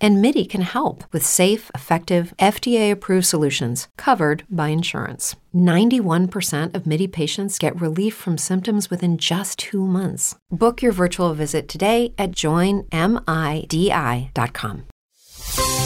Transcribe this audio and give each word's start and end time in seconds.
And 0.00 0.20
MIDI 0.20 0.44
can 0.44 0.60
help 0.60 1.04
with 1.12 1.24
safe, 1.24 1.70
effective, 1.74 2.34
FDA 2.38 2.90
approved 2.90 3.26
solutions 3.26 3.88
covered 3.96 4.44
by 4.50 4.68
insurance. 4.68 5.36
91% 5.54 6.74
of 6.74 6.86
MIDI 6.86 7.06
patients 7.06 7.58
get 7.58 7.80
relief 7.80 8.14
from 8.14 8.36
symptoms 8.36 8.90
within 8.90 9.16
just 9.16 9.58
two 9.58 9.86
months. 9.86 10.36
Book 10.50 10.82
your 10.82 10.92
virtual 10.92 11.32
visit 11.32 11.66
today 11.68 12.12
at 12.18 12.32
joinmidi.com. 12.32 12.90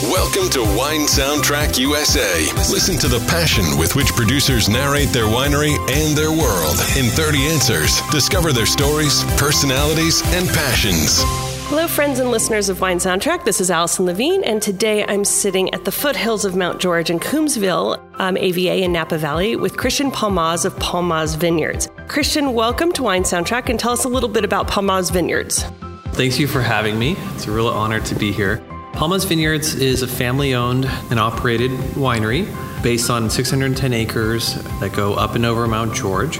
Welcome 0.03 0.49
to 0.49 0.61
Wine 0.75 1.01
Soundtrack 1.01 1.77
USA. 1.77 2.51
Listen 2.71 2.97
to 2.97 3.07
the 3.07 3.19
passion 3.29 3.77
with 3.77 3.95
which 3.95 4.07
producers 4.13 4.67
narrate 4.67 5.09
their 5.09 5.25
winery 5.27 5.77
and 5.91 6.17
their 6.17 6.31
world 6.31 6.79
in 6.97 7.05
30 7.05 7.45
answers. 7.45 8.01
Discover 8.09 8.51
their 8.51 8.65
stories, 8.65 9.23
personalities, 9.37 10.21
and 10.33 10.49
passions. 10.49 11.23
Hello, 11.71 11.87
friends 11.87 12.19
and 12.19 12.29
listeners 12.29 12.67
of 12.67 12.81
Wine 12.81 12.97
Soundtrack. 12.97 13.45
This 13.45 13.61
is 13.61 13.71
Allison 13.71 14.05
Levine, 14.05 14.43
and 14.43 14.61
today 14.61 15.05
I'm 15.05 15.23
sitting 15.23 15.73
at 15.73 15.85
the 15.85 15.91
foothills 15.91 16.43
of 16.43 16.53
Mount 16.53 16.81
George 16.81 17.09
in 17.09 17.17
Coombsville, 17.17 17.97
um, 18.19 18.35
AVA 18.35 18.83
in 18.83 18.91
Napa 18.91 19.17
Valley, 19.17 19.55
with 19.55 19.77
Christian 19.77 20.11
Palmaz 20.11 20.65
of 20.65 20.75
Palmaz 20.75 21.37
Vineyards. 21.37 21.87
Christian, 22.09 22.51
welcome 22.51 22.91
to 22.91 23.03
Wine 23.03 23.23
Soundtrack, 23.23 23.69
and 23.69 23.79
tell 23.79 23.93
us 23.93 24.03
a 24.03 24.09
little 24.09 24.27
bit 24.27 24.43
about 24.43 24.67
Palmaz 24.67 25.13
Vineyards. 25.13 25.63
Thanks 26.07 26.37
you 26.37 26.45
for 26.45 26.61
having 26.61 26.99
me. 26.99 27.15
It's 27.35 27.47
a 27.47 27.51
real 27.51 27.69
honor 27.69 28.01
to 28.01 28.15
be 28.15 28.33
here. 28.33 28.57
Palmaz 28.91 29.25
Vineyards 29.25 29.73
is 29.73 30.01
a 30.01 30.09
family 30.09 30.53
owned 30.53 30.87
and 31.09 31.21
operated 31.21 31.71
winery 31.95 32.53
based 32.83 33.09
on 33.09 33.29
610 33.29 33.93
acres 33.93 34.55
that 34.81 34.91
go 34.91 35.13
up 35.13 35.35
and 35.35 35.45
over 35.45 35.65
Mount 35.69 35.95
George. 35.95 36.37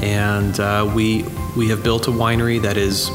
And 0.00 0.60
uh, 0.60 0.88
we, 0.94 1.24
we 1.56 1.68
have 1.70 1.82
built 1.82 2.06
a 2.06 2.12
winery 2.12 2.62
that 2.62 2.76
is 2.76 3.10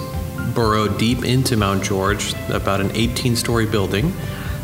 burrowed 0.54 0.98
deep 0.98 1.24
into 1.24 1.58
Mount 1.58 1.84
George, 1.84 2.34
about 2.50 2.82
an 2.82 2.92
18 2.96 3.36
story 3.36 3.66
building. 3.66 4.12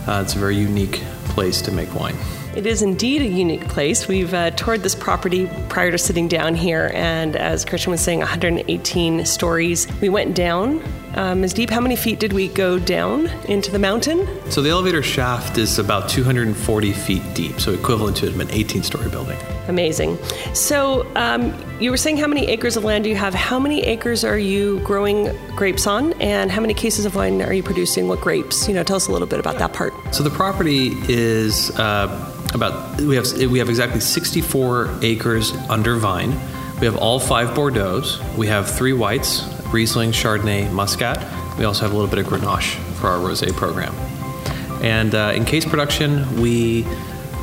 Uh, 0.07 0.21
it's 0.23 0.35
a 0.35 0.39
very 0.39 0.55
unique 0.55 1.01
place 1.25 1.61
to 1.63 1.71
make 1.71 1.93
wine. 1.95 2.15
It 2.55 2.65
is 2.65 2.81
indeed 2.81 3.21
a 3.21 3.27
unique 3.27 3.67
place. 3.67 4.07
We've 4.07 4.33
uh, 4.33 4.51
toured 4.51 4.81
this 4.81 4.95
property 4.95 5.49
prior 5.67 5.91
to 5.91 5.97
sitting 5.97 6.29
down 6.29 6.55
here, 6.55 6.89
and 6.93 7.35
as 7.35 7.65
Christian 7.65 7.91
was 7.91 7.99
saying, 7.99 8.19
118 8.19 9.25
stories. 9.25 9.87
We 9.99 10.07
went 10.07 10.35
down 10.35 10.81
um, 11.15 11.43
as 11.43 11.53
deep. 11.53 11.69
How 11.69 11.81
many 11.81 11.97
feet 11.97 12.19
did 12.19 12.31
we 12.31 12.47
go 12.47 12.79
down 12.79 13.27
into 13.49 13.71
the 13.71 13.79
mountain? 13.79 14.25
So 14.49 14.61
the 14.61 14.69
elevator 14.69 15.03
shaft 15.03 15.57
is 15.57 15.79
about 15.79 16.07
240 16.07 16.93
feet 16.93 17.23
deep, 17.33 17.59
so 17.59 17.73
equivalent 17.73 18.15
to 18.17 18.39
an 18.39 18.49
18 18.49 18.83
story 18.83 19.09
building. 19.09 19.37
Amazing. 19.67 20.17
So 20.53 21.05
um, 21.17 21.53
you 21.79 21.91
were 21.91 21.97
saying 21.97 22.17
how 22.17 22.27
many 22.27 22.47
acres 22.47 22.77
of 22.77 22.83
land 22.83 23.03
do 23.03 23.09
you 23.09 23.15
have? 23.15 23.33
How 23.33 23.59
many 23.59 23.83
acres 23.83 24.23
are 24.23 24.37
you 24.37 24.79
growing 24.79 25.35
grapes 25.55 25.87
on, 25.87 26.13
and 26.21 26.51
how 26.51 26.61
many 26.61 26.73
cases 26.73 27.05
of 27.05 27.15
wine 27.15 27.41
are 27.41 27.53
you 27.53 27.63
producing? 27.63 28.07
What 28.07 28.21
grapes? 28.21 28.67
You 28.67 28.73
know, 28.73 28.83
tell 28.83 28.95
us 28.95 29.07
a 29.07 29.11
little 29.11 29.27
bit 29.27 29.39
about 29.39 29.57
that 29.59 29.73
part. 29.73 29.93
So 30.13 30.23
the 30.23 30.29
property 30.29 30.93
is. 31.07 31.71
Uh, 31.71 32.31
about 32.53 33.01
we 33.01 33.15
have 33.15 33.31
we 33.51 33.59
have 33.59 33.69
exactly 33.69 33.99
64 33.99 34.99
acres 35.01 35.51
under 35.69 35.97
vine. 35.97 36.31
We 36.79 36.85
have 36.85 36.95
all 36.95 37.19
five 37.19 37.49
Bordeaux's. 37.49 38.19
We 38.37 38.47
have 38.47 38.69
three 38.69 38.93
whites: 38.93 39.43
Riesling, 39.73 40.11
Chardonnay, 40.11 40.71
Muscat. 40.71 41.17
We 41.57 41.65
also 41.65 41.83
have 41.83 41.91
a 41.91 41.95
little 41.95 42.09
bit 42.09 42.19
of 42.19 42.25
Grenache 42.25 42.75
for 42.95 43.07
our 43.07 43.19
rosé 43.19 43.53
program. 43.53 43.93
And 44.81 45.15
uh, 45.15 45.33
in 45.35 45.45
case 45.45 45.65
production, 45.65 46.41
we 46.41 46.85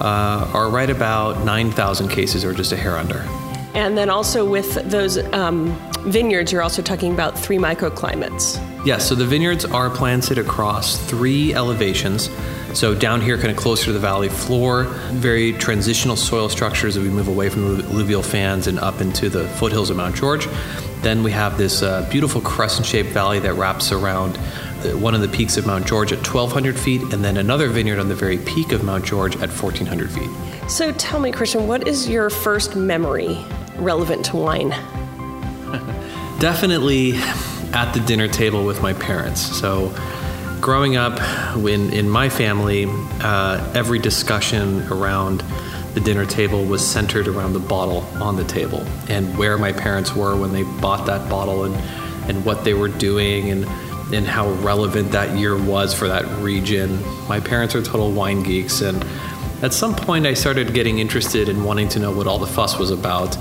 uh, 0.00 0.50
are 0.52 0.68
right 0.68 0.90
about 0.90 1.44
9,000 1.44 2.08
cases, 2.08 2.44
or 2.44 2.52
just 2.52 2.72
a 2.72 2.76
hair 2.76 2.98
under. 2.98 3.26
And 3.74 3.96
then 3.96 4.10
also 4.10 4.48
with 4.48 4.74
those 4.90 5.18
um, 5.32 5.74
vineyards, 6.04 6.52
you're 6.52 6.62
also 6.62 6.82
talking 6.82 7.12
about 7.12 7.38
three 7.38 7.58
microclimates. 7.58 8.60
Yes, 8.84 9.08
so 9.08 9.14
the 9.14 9.24
vineyards 9.24 9.64
are 9.64 9.88
planted 9.88 10.38
across 10.38 10.98
three 11.08 11.54
elevations. 11.54 12.28
So 12.74 12.94
down 12.94 13.20
here, 13.20 13.36
kind 13.36 13.50
of 13.50 13.56
closer 13.56 13.86
to 13.86 13.92
the 13.92 13.98
valley 13.98 14.28
floor, 14.28 14.84
very 15.12 15.52
transitional 15.52 16.16
soil 16.16 16.48
structures 16.48 16.96
as 16.96 17.02
we 17.02 17.10
move 17.10 17.28
away 17.28 17.48
from 17.48 17.76
the 17.76 17.84
alluvial 17.84 18.22
fans 18.22 18.66
and 18.66 18.78
up 18.78 19.00
into 19.00 19.28
the 19.28 19.46
foothills 19.48 19.90
of 19.90 19.96
Mount 19.96 20.16
George. 20.16 20.48
Then 21.02 21.22
we 21.22 21.32
have 21.32 21.58
this 21.58 21.82
uh, 21.82 22.08
beautiful 22.10 22.40
crescent-shaped 22.40 23.10
valley 23.10 23.40
that 23.40 23.54
wraps 23.54 23.92
around 23.92 24.38
the, 24.82 24.96
one 24.96 25.14
of 25.14 25.20
the 25.20 25.28
peaks 25.28 25.56
of 25.56 25.66
Mount 25.66 25.86
George 25.86 26.12
at 26.12 26.18
1,200 26.18 26.78
feet, 26.78 27.02
and 27.12 27.24
then 27.24 27.36
another 27.36 27.68
vineyard 27.68 27.98
on 27.98 28.08
the 28.08 28.14
very 28.14 28.38
peak 28.38 28.72
of 28.72 28.84
Mount 28.84 29.04
George 29.04 29.34
at 29.36 29.50
1,400 29.50 30.10
feet. 30.10 30.70
So 30.70 30.92
tell 30.92 31.20
me, 31.20 31.30
Christian, 31.30 31.66
what 31.68 31.86
is 31.86 32.08
your 32.08 32.30
first 32.30 32.74
memory 32.74 33.44
relevant 33.82 34.24
to 34.26 34.36
wine? 34.36 34.70
Definitely 36.40 37.14
at 37.74 37.92
the 37.92 38.00
dinner 38.00 38.28
table 38.28 38.64
with 38.64 38.82
my 38.82 38.92
parents. 38.92 39.40
So 39.40 39.94
growing 40.60 40.96
up 40.96 41.20
in, 41.56 41.92
in 41.92 42.08
my 42.08 42.28
family, 42.28 42.86
uh, 43.20 43.72
every 43.74 43.98
discussion 43.98 44.86
around 44.92 45.42
the 45.94 46.00
dinner 46.00 46.24
table 46.24 46.64
was 46.64 46.86
centered 46.86 47.28
around 47.28 47.52
the 47.52 47.60
bottle 47.60 48.00
on 48.22 48.36
the 48.36 48.44
table 48.44 48.80
and 49.08 49.36
where 49.36 49.58
my 49.58 49.72
parents 49.72 50.14
were 50.14 50.36
when 50.36 50.52
they 50.52 50.62
bought 50.80 51.06
that 51.06 51.28
bottle 51.28 51.64
and, 51.64 51.74
and 52.30 52.44
what 52.44 52.64
they 52.64 52.74
were 52.74 52.88
doing 52.88 53.50
and, 53.50 53.66
and 54.14 54.26
how 54.26 54.50
relevant 54.54 55.10
that 55.12 55.36
year 55.36 55.56
was 55.56 55.92
for 55.92 56.08
that 56.08 56.24
region. 56.42 57.02
My 57.28 57.40
parents 57.40 57.74
are 57.74 57.82
total 57.82 58.10
wine 58.10 58.42
geeks, 58.42 58.80
and 58.80 59.04
at 59.62 59.72
some 59.72 59.94
point 59.94 60.26
I 60.26 60.34
started 60.34 60.72
getting 60.72 60.98
interested 60.98 61.48
in 61.48 61.64
wanting 61.64 61.88
to 61.90 61.98
know 61.98 62.10
what 62.10 62.26
all 62.26 62.38
the 62.38 62.46
fuss 62.46 62.78
was 62.78 62.90
about. 62.90 63.36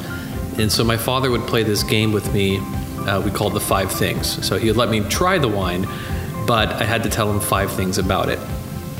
And 0.57 0.71
so 0.71 0.83
my 0.83 0.97
father 0.97 1.31
would 1.31 1.47
play 1.47 1.63
this 1.63 1.83
game 1.83 2.11
with 2.11 2.33
me 2.33 2.59
uh, 3.07 3.21
we 3.23 3.31
called 3.31 3.53
the 3.53 3.59
five 3.59 3.91
things. 3.91 4.45
So 4.45 4.57
he 4.57 4.67
would 4.67 4.77
let 4.77 4.89
me 4.89 5.01
try 5.01 5.37
the 5.37 5.47
wine, 5.47 5.87
but 6.45 6.69
I 6.69 6.83
had 6.83 7.03
to 7.03 7.09
tell 7.09 7.31
him 7.31 7.39
five 7.39 7.71
things 7.71 7.97
about 7.97 8.29
it. 8.29 8.39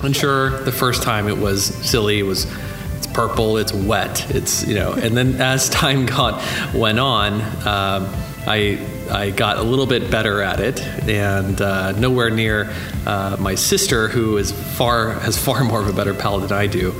And 0.04 0.16
sure, 0.16 0.64
the 0.64 0.72
first 0.72 1.04
time 1.04 1.28
it 1.28 1.38
was 1.38 1.66
silly. 1.66 2.20
It 2.20 2.24
was 2.24 2.52
it's 2.98 3.08
purple, 3.08 3.58
it's 3.58 3.74
wet, 3.74 4.30
it's 4.32 4.66
you 4.66 4.76
know. 4.76 4.94
And 4.94 5.16
then 5.16 5.36
as 5.42 5.70
time 5.70 6.06
got 6.06 6.44
went 6.74 7.00
on, 7.00 7.42
uh, 7.42 8.12
I 8.48 8.80
I 9.12 9.30
got 9.30 9.58
a 9.58 9.64
little 9.64 9.86
bit 9.86 10.10
better 10.10 10.42
at 10.42 10.60
it, 10.60 10.82
and 11.08 11.62
uh, 11.62 11.92
nowhere 11.92 12.32
near 12.32 12.74
uh, 13.06 13.38
my 13.40 13.54
sister, 13.54 14.08
who 14.08 14.38
is 14.38 14.52
far 14.52 15.12
has 15.12 15.38
far 15.38 15.64
more 15.64 15.82
of 15.82 15.88
a 15.88 15.94
better 15.94 16.16
palate 16.16 16.50
than 16.50 16.58
I 16.58 16.66
do. 16.66 17.00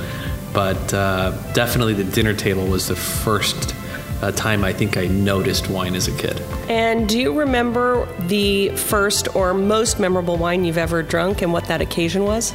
But 0.52 0.94
uh, 0.94 1.30
definitely, 1.54 1.94
the 1.94 2.04
dinner 2.04 2.34
table 2.34 2.66
was 2.66 2.86
the 2.86 2.94
first 2.94 3.74
uh, 4.22 4.30
time 4.32 4.64
I 4.64 4.72
think 4.72 4.96
I 4.96 5.06
noticed 5.06 5.68
wine 5.68 5.94
as 5.94 6.08
a 6.08 6.16
kid. 6.16 6.40
And 6.68 7.08
do 7.08 7.18
you 7.18 7.38
remember 7.38 8.06
the 8.28 8.70
first 8.76 9.34
or 9.34 9.52
most 9.52 9.98
memorable 9.98 10.36
wine 10.36 10.64
you've 10.64 10.78
ever 10.78 11.02
drunk 11.02 11.42
and 11.42 11.52
what 11.52 11.64
that 11.66 11.80
occasion 11.80 12.24
was? 12.24 12.54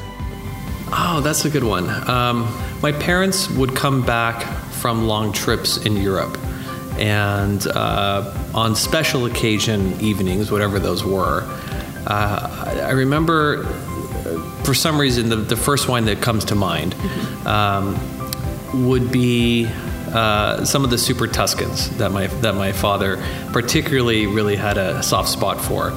Oh, 0.90 1.20
that's 1.22 1.44
a 1.44 1.50
good 1.50 1.66
one. 1.66 1.90
Um, 2.10 2.48
my 2.82 2.94
parents 2.94 3.50
would 3.50 3.76
come 3.76 4.06
back 4.06 4.44
from 4.72 5.08
long 5.08 5.34
trips 5.34 5.78
in 5.86 5.98
Europe. 5.98 6.38
And 6.98 7.68
uh, 7.68 8.34
on 8.56 8.76
special 8.76 9.26
occasion 9.26 10.00
evenings, 10.00 10.50
whatever 10.50 10.80
those 10.80 11.04
were, 11.04 11.44
uh, 12.08 12.84
I 12.88 12.92
remember 12.92 13.66
uh, 13.66 14.40
for 14.64 14.74
some 14.74 15.00
reason 15.00 15.30
the, 15.30 15.36
the 15.36 15.58
first 15.58 15.90
wine 15.90 16.06
that 16.06 16.22
comes 16.22 16.46
to 16.46 16.56
mind 16.56 16.96
um, 17.46 18.00
would 18.88 19.12
be 19.12 19.68
uh, 20.14 20.66
some 20.66 20.84
of 20.84 20.90
the 20.90 20.98
super 20.98 21.28
Tuscans 21.28 21.90
that 21.98 22.12
my 22.12 22.28
that 22.28 22.56
my 22.56 22.72
father 22.72 23.24
particularly 23.52 24.28
really 24.28 24.56
had 24.56 24.78
a 24.78 25.02
soft 25.04 25.30
spot 25.30 25.60
for, 25.62 25.92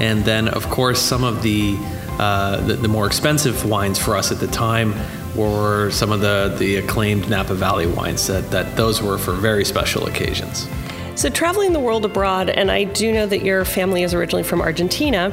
and 0.00 0.24
then 0.24 0.48
of 0.48 0.68
course 0.68 1.00
some 1.00 1.24
of 1.24 1.42
the 1.42 1.76
uh, 2.18 2.60
the, 2.66 2.74
the, 2.74 2.88
more 2.88 3.06
expensive 3.06 3.68
wines 3.68 3.98
for 3.98 4.16
us 4.16 4.30
at 4.30 4.38
the 4.38 4.46
time 4.46 4.94
were 5.34 5.90
some 5.90 6.12
of 6.12 6.20
the 6.20 6.54
the 6.58 6.76
acclaimed 6.76 7.28
Napa 7.28 7.54
Valley 7.54 7.86
wines 7.86 8.26
that 8.28 8.50
that 8.50 8.76
those 8.76 9.02
were 9.02 9.18
for 9.18 9.32
very 9.32 9.64
special 9.64 10.06
occasions. 10.06 10.68
So, 11.16 11.30
traveling 11.30 11.72
the 11.72 11.80
world 11.80 12.04
abroad, 12.04 12.50
and 12.50 12.72
I 12.72 12.84
do 12.84 13.12
know 13.12 13.26
that 13.26 13.44
your 13.44 13.64
family 13.64 14.02
is 14.02 14.14
originally 14.14 14.42
from 14.42 14.60
Argentina. 14.60 15.32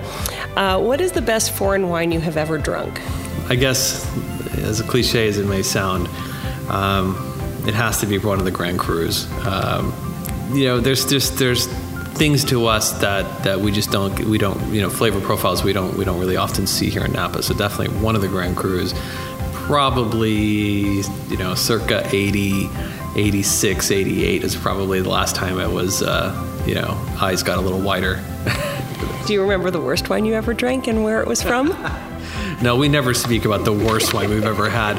Uh, 0.55 0.79
what 0.79 1.01
is 1.01 1.11
the 1.11 1.23
best 1.23 1.51
foreign 1.51 1.89
wine 1.89 2.11
you 2.11 2.19
have 2.19 2.37
ever 2.37 2.59
drunk? 2.59 3.01
I 3.49 3.55
guess, 3.55 4.05
as 4.59 4.79
a 4.79 4.83
cliche 4.83 5.27
as 5.27 5.39
it 5.39 5.47
may 5.47 5.63
sound, 5.63 6.07
um, 6.69 7.15
it 7.67 7.73
has 7.73 7.99
to 7.99 8.05
be 8.05 8.17
one 8.17 8.39
of 8.39 8.45
the 8.45 8.51
Grand 8.51 8.79
Crus. 8.79 9.29
Um, 9.45 9.93
you 10.55 10.65
know, 10.65 10.79
there's 10.79 11.05
just 11.05 11.37
there's 11.37 11.67
things 12.21 12.43
to 12.45 12.65
us 12.65 12.91
that 12.99 13.43
that 13.43 13.59
we 13.59 13.71
just 13.71 13.89
don't 13.89 14.17
we 14.25 14.37
don't 14.37 14.73
you 14.73 14.81
know 14.81 14.89
flavor 14.89 15.19
profiles 15.21 15.63
we 15.63 15.73
don't 15.73 15.97
we 15.97 16.05
don't 16.05 16.19
really 16.19 16.37
often 16.37 16.67
see 16.67 16.89
here 16.89 17.05
in 17.05 17.13
Napa. 17.13 17.41
So 17.41 17.53
definitely 17.53 17.97
one 18.01 18.15
of 18.15 18.21
the 18.21 18.27
Grand 18.27 18.57
Crus. 18.57 18.93
Probably 19.53 21.01
you 21.29 21.37
know 21.37 21.55
circa 21.55 22.07
80, 22.13 22.69
86, 23.15 23.91
88 23.91 24.43
is 24.43 24.55
probably 24.55 25.01
the 25.01 25.09
last 25.09 25.35
time 25.35 25.59
it 25.59 25.71
was 25.71 26.03
uh, 26.03 26.63
you 26.65 26.75
know 26.75 26.89
eyes 27.21 27.43
got 27.43 27.57
a 27.57 27.61
little 27.61 27.81
wider. 27.81 28.23
Do 29.25 29.33
you 29.33 29.41
remember 29.41 29.71
the 29.71 29.81
worst 29.81 30.09
wine 30.09 30.25
you 30.25 30.33
ever 30.33 30.53
drank 30.53 30.87
and 30.87 31.03
where 31.03 31.21
it 31.21 31.27
was 31.27 31.41
from? 31.41 31.69
no, 32.61 32.75
we 32.75 32.89
never 32.89 33.13
speak 33.13 33.45
about 33.45 33.65
the 33.65 33.73
worst 33.73 34.13
wine 34.13 34.29
we've 34.29 34.45
ever 34.45 34.69
had. 34.69 34.97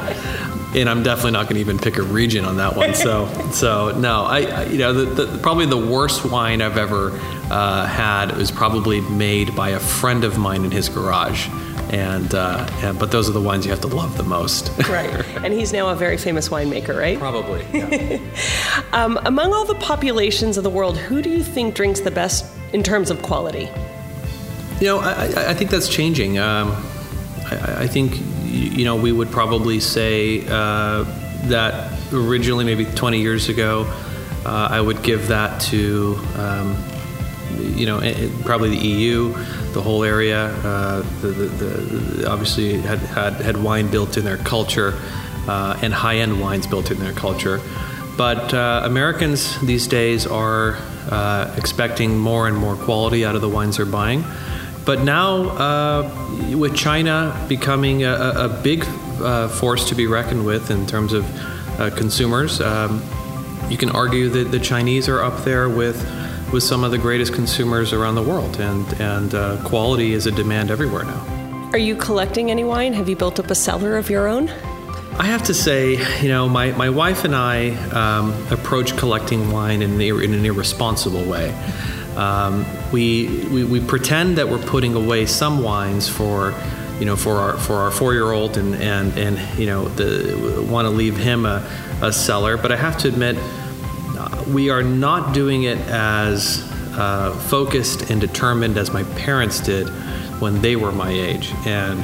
And 0.74 0.88
I'm 0.88 1.02
definitely 1.02 1.32
not 1.32 1.44
going 1.44 1.56
to 1.56 1.60
even 1.60 1.78
pick 1.78 1.98
a 1.98 2.02
region 2.02 2.44
on 2.44 2.56
that 2.56 2.76
one. 2.76 2.94
So, 2.94 3.26
so 3.52 3.90
no, 3.98 4.24
I, 4.24 4.40
I 4.40 4.64
you 4.64 4.78
know, 4.78 4.92
the, 4.92 5.24
the, 5.24 5.38
probably 5.38 5.66
the 5.66 5.76
worst 5.76 6.24
wine 6.24 6.62
I've 6.62 6.78
ever 6.78 7.10
uh, 7.50 7.86
had 7.86 8.36
was 8.36 8.50
probably 8.50 9.00
made 9.02 9.54
by 9.54 9.70
a 9.70 9.80
friend 9.80 10.24
of 10.24 10.38
mine 10.38 10.64
in 10.64 10.70
his 10.70 10.88
garage 10.88 11.48
and, 11.92 12.34
uh, 12.34 12.66
and, 12.82 12.98
but 12.98 13.10
those 13.10 13.28
are 13.28 13.32
the 13.32 13.40
wines 13.40 13.66
you 13.66 13.70
have 13.70 13.82
to 13.82 13.86
love 13.86 14.16
the 14.16 14.22
most. 14.22 14.70
right, 14.88 15.10
and 15.44 15.52
he's 15.52 15.74
now 15.74 15.90
a 15.90 15.94
very 15.94 16.16
famous 16.16 16.48
winemaker, 16.48 16.98
right? 16.98 17.18
Probably. 17.18 17.66
Yeah. 17.72 18.18
um, 18.92 19.18
among 19.26 19.52
all 19.52 19.66
the 19.66 19.74
populations 19.74 20.56
of 20.56 20.64
the 20.64 20.70
world, 20.70 20.96
who 20.96 21.20
do 21.20 21.28
you 21.28 21.44
think 21.44 21.74
drinks 21.74 22.00
the 22.00 22.10
best 22.10 22.46
in 22.72 22.82
terms 22.82 23.10
of 23.10 23.20
quality? 23.22 23.68
You 24.80 24.86
know, 24.86 25.00
I, 25.00 25.50
I 25.50 25.54
think 25.54 25.70
that's 25.70 25.88
changing. 25.88 26.38
Um, 26.38 26.70
I, 27.44 27.82
I, 27.82 27.86
think 27.86 28.14
you 28.52 28.84
know 28.84 28.96
we 28.96 29.12
would 29.12 29.30
probably 29.30 29.80
say 29.80 30.44
uh, 30.48 31.04
that 31.48 31.92
originally, 32.12 32.64
maybe 32.64 32.84
20 32.84 33.20
years 33.20 33.48
ago, 33.48 33.86
uh, 34.44 34.68
I 34.70 34.80
would 34.80 35.02
give 35.02 35.28
that 35.28 35.60
to 35.62 36.18
um, 36.36 36.76
you 37.58 37.86
know 37.86 38.00
probably 38.44 38.70
the 38.70 38.86
EU 38.86 39.34
the 39.72 39.82
whole 39.82 40.04
area. 40.04 40.46
Uh, 40.46 41.02
the, 41.20 41.28
the, 41.28 41.46
the, 41.46 42.30
obviously 42.30 42.78
had, 42.80 42.98
had, 42.98 43.34
had 43.34 43.56
wine 43.56 43.90
built 43.90 44.16
in 44.16 44.24
their 44.24 44.36
culture 44.36 44.98
uh, 45.48 45.78
and 45.82 45.92
high 45.92 46.16
end 46.16 46.40
wines 46.40 46.66
built 46.66 46.90
in 46.90 46.98
their 46.98 47.12
culture. 47.12 47.60
But 48.16 48.52
uh, 48.52 48.82
Americans 48.84 49.58
these 49.60 49.86
days 49.86 50.26
are 50.26 50.76
uh, 51.10 51.54
expecting 51.56 52.18
more 52.18 52.46
and 52.46 52.56
more 52.56 52.76
quality 52.76 53.24
out 53.24 53.34
of 53.34 53.40
the 53.40 53.48
wines 53.48 53.78
they're 53.78 53.86
buying. 53.86 54.24
But 54.84 55.02
now, 55.02 55.48
uh, 55.50 56.56
with 56.56 56.74
China 56.74 57.46
becoming 57.48 58.04
a, 58.04 58.14
a 58.14 58.48
big 58.62 58.84
uh, 59.20 59.48
force 59.48 59.88
to 59.88 59.94
be 59.94 60.06
reckoned 60.06 60.44
with 60.44 60.70
in 60.70 60.86
terms 60.86 61.12
of 61.12 61.24
consumers, 61.96 62.60
um, 62.60 63.02
you 63.68 63.76
can 63.76 63.90
argue 63.90 64.28
that 64.28 64.50
the 64.50 64.58
Chinese 64.58 65.08
are 65.08 65.22
up 65.22 65.44
there 65.44 65.68
with 65.68 65.96
with 66.52 66.62
some 66.62 66.84
of 66.84 66.90
the 66.90 66.98
greatest 66.98 67.32
consumers 67.32 67.92
around 67.94 68.14
the 68.14 68.22
world, 68.22 68.60
and 68.60 68.86
and 69.00 69.34
uh, 69.34 69.56
quality 69.64 70.12
is 70.12 70.26
a 70.26 70.30
demand 70.30 70.70
everywhere 70.70 71.04
now. 71.04 71.70
Are 71.72 71.78
you 71.78 71.96
collecting 71.96 72.50
any 72.50 72.64
wine? 72.64 72.92
Have 72.92 73.08
you 73.08 73.16
built 73.16 73.40
up 73.40 73.50
a 73.50 73.54
cellar 73.54 73.96
of 73.96 74.10
your 74.10 74.28
own? 74.28 74.50
I 75.18 75.24
have 75.24 75.42
to 75.44 75.54
say, 75.54 75.96
you 76.22 76.28
know, 76.28 76.48
my, 76.48 76.72
my 76.72 76.90
wife 76.90 77.24
and 77.24 77.34
I 77.34 77.70
um, 77.92 78.32
approach 78.50 78.96
collecting 78.96 79.50
wine 79.50 79.80
in, 79.80 80.00
in 80.00 80.34
an 80.34 80.44
irresponsible 80.44 81.24
way. 81.24 81.50
Um, 82.16 82.66
we, 82.92 83.46
we, 83.46 83.64
we 83.64 83.80
pretend 83.80 84.38
that 84.38 84.48
we're 84.48 84.58
putting 84.58 84.94
away 84.94 85.26
some 85.26 85.62
wines 85.62 86.08
for 86.08 86.54
you 86.98 87.06
know 87.06 87.16
for 87.16 87.36
our 87.38 87.56
for 87.56 87.76
our 87.76 87.90
four 87.90 88.12
year 88.12 88.30
old 88.30 88.56
and 88.56 88.74
and 88.76 89.16
and 89.18 89.58
you 89.58 89.66
know 89.66 89.88
the 89.88 90.62
want 90.70 90.84
to 90.84 90.90
leave 90.90 91.16
him 91.16 91.46
a, 91.46 91.66
a 92.02 92.12
cellar 92.12 92.56
but 92.56 92.70
I 92.70 92.76
have 92.76 92.98
to 92.98 93.08
admit 93.08 93.36
we 94.48 94.70
are 94.70 94.82
not 94.82 95.34
doing 95.34 95.64
it 95.64 95.78
as 95.88 96.68
uh, 96.94 97.32
focused 97.48 98.10
and 98.10 98.20
determined 98.20 98.76
as 98.76 98.92
my 98.92 99.02
parents 99.14 99.60
did 99.60 99.88
when 100.40 100.60
they 100.60 100.76
were 100.76 100.92
my 100.92 101.10
age. 101.10 101.52
And, 101.66 102.00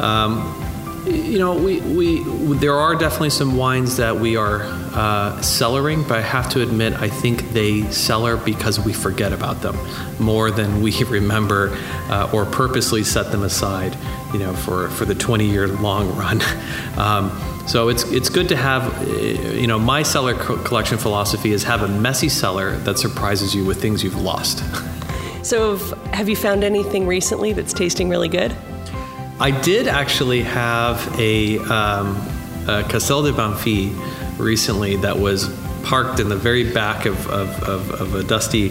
um, 0.00 0.56
you 1.06 1.38
know, 1.38 1.54
we, 1.54 1.80
we, 1.80 2.22
there 2.58 2.74
are 2.74 2.94
definitely 2.94 3.30
some 3.30 3.56
wines 3.56 3.96
that 3.96 4.16
we 4.16 4.36
are 4.36 4.62
uh, 4.62 5.36
cellaring, 5.38 6.06
but 6.06 6.18
I 6.18 6.20
have 6.20 6.50
to 6.50 6.62
admit, 6.62 6.92
I 6.94 7.08
think 7.08 7.50
they 7.50 7.82
cellar 7.90 8.36
because 8.36 8.78
we 8.78 8.92
forget 8.92 9.32
about 9.32 9.62
them 9.62 9.76
more 10.18 10.50
than 10.50 10.82
we 10.82 10.92
remember 11.04 11.76
uh, 12.10 12.30
or 12.32 12.44
purposely 12.44 13.02
set 13.02 13.32
them 13.32 13.42
aside, 13.42 13.96
you 14.32 14.38
know, 14.40 14.52
for, 14.52 14.88
for 14.90 15.04
the 15.04 15.14
20 15.14 15.46
year 15.46 15.68
long 15.68 16.14
run. 16.16 16.40
um, 16.98 17.30
so 17.66 17.88
it's 17.88 18.02
it's 18.10 18.28
good 18.28 18.48
to 18.48 18.56
have, 18.56 19.06
you 19.08 19.68
know, 19.68 19.78
my 19.78 20.02
cellar 20.02 20.34
collection 20.34 20.98
philosophy 20.98 21.52
is 21.52 21.62
have 21.62 21.82
a 21.82 21.88
messy 21.88 22.28
cellar 22.28 22.76
that 22.78 22.98
surprises 22.98 23.54
you 23.54 23.64
with 23.64 23.80
things 23.80 24.02
you've 24.02 24.20
lost. 24.20 24.64
So 25.42 25.78
have 26.12 26.28
you 26.28 26.36
found 26.36 26.64
anything 26.64 27.06
recently 27.06 27.54
that's 27.54 27.72
tasting 27.72 28.10
really 28.10 28.28
good? 28.28 28.54
I 29.40 29.50
did 29.50 29.88
actually 29.88 30.42
have 30.42 31.18
a, 31.18 31.58
um, 31.60 32.14
a 32.68 32.84
Castello 32.86 33.32
Banfi 33.32 33.90
recently 34.38 34.96
that 34.96 35.18
was 35.18 35.48
parked 35.82 36.20
in 36.20 36.28
the 36.28 36.36
very 36.36 36.70
back 36.74 37.06
of, 37.06 37.26
of, 37.28 37.62
of, 37.62 37.90
of 38.02 38.14
a 38.16 38.22
dusty 38.22 38.70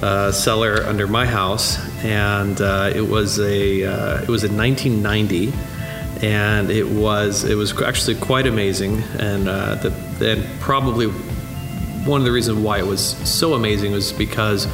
uh, 0.00 0.32
cellar 0.32 0.84
under 0.84 1.06
my 1.06 1.26
house, 1.26 1.78
and 2.02 2.58
uh, 2.62 2.90
it 2.94 3.02
was 3.02 3.38
a 3.40 3.84
uh, 3.84 4.22
it 4.22 4.28
was 4.28 4.42
in 4.42 4.56
1990 4.56 5.52
and 6.26 6.70
it 6.70 6.88
was 6.88 7.44
it 7.44 7.54
was 7.54 7.78
actually 7.82 8.14
quite 8.14 8.46
amazing. 8.46 9.02
And 9.18 9.46
uh, 9.48 9.74
the, 9.74 10.32
and 10.32 10.60
probably 10.60 11.08
one 12.06 12.22
of 12.22 12.24
the 12.24 12.32
reasons 12.32 12.58
why 12.58 12.78
it 12.78 12.86
was 12.86 13.02
so 13.28 13.52
amazing 13.52 13.92
was 13.92 14.14
because 14.14 14.66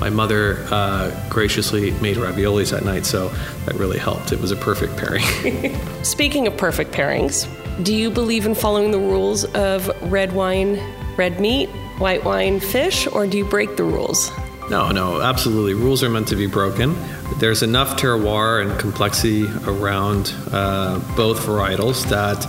my 0.00 0.10
mother 0.10 0.66
uh, 0.70 1.28
graciously 1.28 1.90
made 2.00 2.16
raviolis 2.16 2.70
that 2.70 2.84
night, 2.84 3.06
so 3.06 3.28
that 3.66 3.74
really 3.74 3.98
helped. 3.98 4.32
It 4.32 4.40
was 4.40 4.50
a 4.50 4.56
perfect 4.56 4.96
pairing. 4.96 5.76
Speaking 6.02 6.46
of 6.46 6.56
perfect 6.56 6.92
pairings, 6.92 7.46
do 7.84 7.94
you 7.94 8.10
believe 8.10 8.46
in 8.46 8.54
following 8.54 8.90
the 8.90 8.98
rules 8.98 9.44
of 9.54 9.90
red 10.10 10.32
wine, 10.32 10.80
red 11.16 11.38
meat, 11.38 11.68
white 11.98 12.24
wine, 12.24 12.60
fish, 12.60 13.06
or 13.06 13.26
do 13.26 13.38
you 13.38 13.44
break 13.44 13.76
the 13.76 13.84
rules? 13.84 14.30
No, 14.70 14.90
no, 14.92 15.20
absolutely. 15.20 15.74
Rules 15.74 16.02
are 16.02 16.08
meant 16.08 16.28
to 16.28 16.36
be 16.36 16.46
broken. 16.46 16.94
There's 17.38 17.62
enough 17.62 18.00
terroir 18.00 18.62
and 18.62 18.78
complexity 18.78 19.46
around 19.66 20.32
uh, 20.52 21.00
both 21.16 21.40
varietals 21.40 22.08
that 22.08 22.46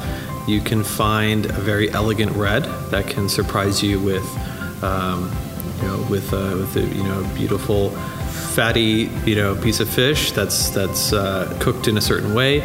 you 0.47 0.61
can 0.61 0.83
find 0.83 1.45
a 1.47 1.53
very 1.53 1.89
elegant 1.91 2.31
red 2.35 2.63
that 2.91 3.07
can 3.07 3.27
surprise 3.27 3.81
you 3.81 3.99
with, 3.99 4.23
um, 4.83 5.31
you 5.81 5.87
know, 5.87 6.05
with, 6.09 6.33
uh, 6.33 6.55
with 6.57 6.75
a 6.75 6.81
you 6.81 7.03
know 7.03 7.23
beautiful 7.33 7.89
fatty 8.51 9.09
you 9.25 9.35
know 9.35 9.55
piece 9.55 9.79
of 9.79 9.89
fish 9.89 10.31
that's 10.31 10.69
that's 10.69 11.13
uh, 11.13 11.57
cooked 11.59 11.87
in 11.87 11.97
a 11.97 12.01
certain 12.01 12.33
way. 12.33 12.61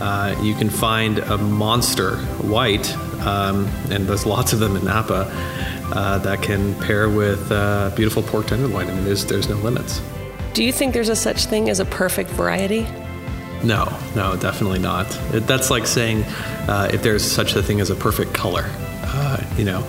Uh, 0.00 0.36
you 0.42 0.54
can 0.54 0.68
find 0.68 1.20
a 1.20 1.38
monster 1.38 2.16
white, 2.42 2.92
um, 3.20 3.66
and 3.90 4.06
there's 4.06 4.26
lots 4.26 4.52
of 4.52 4.58
them 4.58 4.76
in 4.76 4.84
Napa 4.84 5.30
uh, 5.92 6.18
that 6.18 6.42
can 6.42 6.74
pair 6.80 7.08
with 7.08 7.50
uh, 7.52 7.90
beautiful 7.94 8.22
pork 8.22 8.46
tenderloin. 8.46 8.88
I 8.88 8.94
mean, 8.94 9.04
there's 9.04 9.24
there's 9.24 9.48
no 9.48 9.56
limits. 9.56 10.02
Do 10.52 10.64
you 10.64 10.72
think 10.72 10.94
there's 10.94 11.08
a 11.08 11.16
such 11.16 11.46
thing 11.46 11.68
as 11.68 11.80
a 11.80 11.84
perfect 11.84 12.30
variety? 12.30 12.86
No, 13.62 13.96
no, 14.14 14.36
definitely 14.36 14.78
not. 14.78 15.06
It, 15.34 15.46
that's 15.46 15.70
like 15.70 15.86
saying 15.86 16.24
uh, 16.68 16.90
if 16.92 17.02
there's 17.02 17.24
such 17.24 17.54
a 17.56 17.62
thing 17.62 17.80
as 17.80 17.90
a 17.90 17.94
perfect 17.94 18.34
color. 18.34 18.64
Uh, 19.06 19.42
you 19.56 19.64
know, 19.64 19.80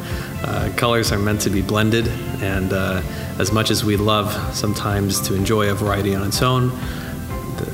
uh, 0.46 0.72
colors 0.78 1.12
are 1.12 1.20
meant 1.20 1.42
to 1.42 1.50
be 1.50 1.62
blended, 1.62 2.08
and 2.42 2.72
uh, 2.72 3.02
as 3.40 3.52
much 3.52 3.72
as 3.72 3.84
we 3.84 3.98
love 3.98 4.32
sometimes 4.56 5.20
to 5.22 5.36
enjoy 5.36 5.70
a 5.70 5.74
variety 5.74 6.16
on 6.16 6.28
its 6.28 6.42
own, 6.42 6.70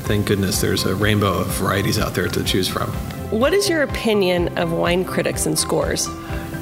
thank 0.08 0.26
goodness 0.26 0.60
there's 0.60 0.84
a 0.84 0.94
rainbow 0.94 1.40
of 1.40 1.46
varieties 1.48 1.98
out 1.98 2.14
there 2.14 2.28
to 2.28 2.42
choose 2.44 2.68
from. 2.68 2.88
What 3.30 3.52
is 3.52 3.68
your 3.68 3.82
opinion 3.82 4.58
of 4.58 4.72
wine 4.72 5.04
critics 5.04 5.46
and 5.46 5.58
scores? 5.58 6.08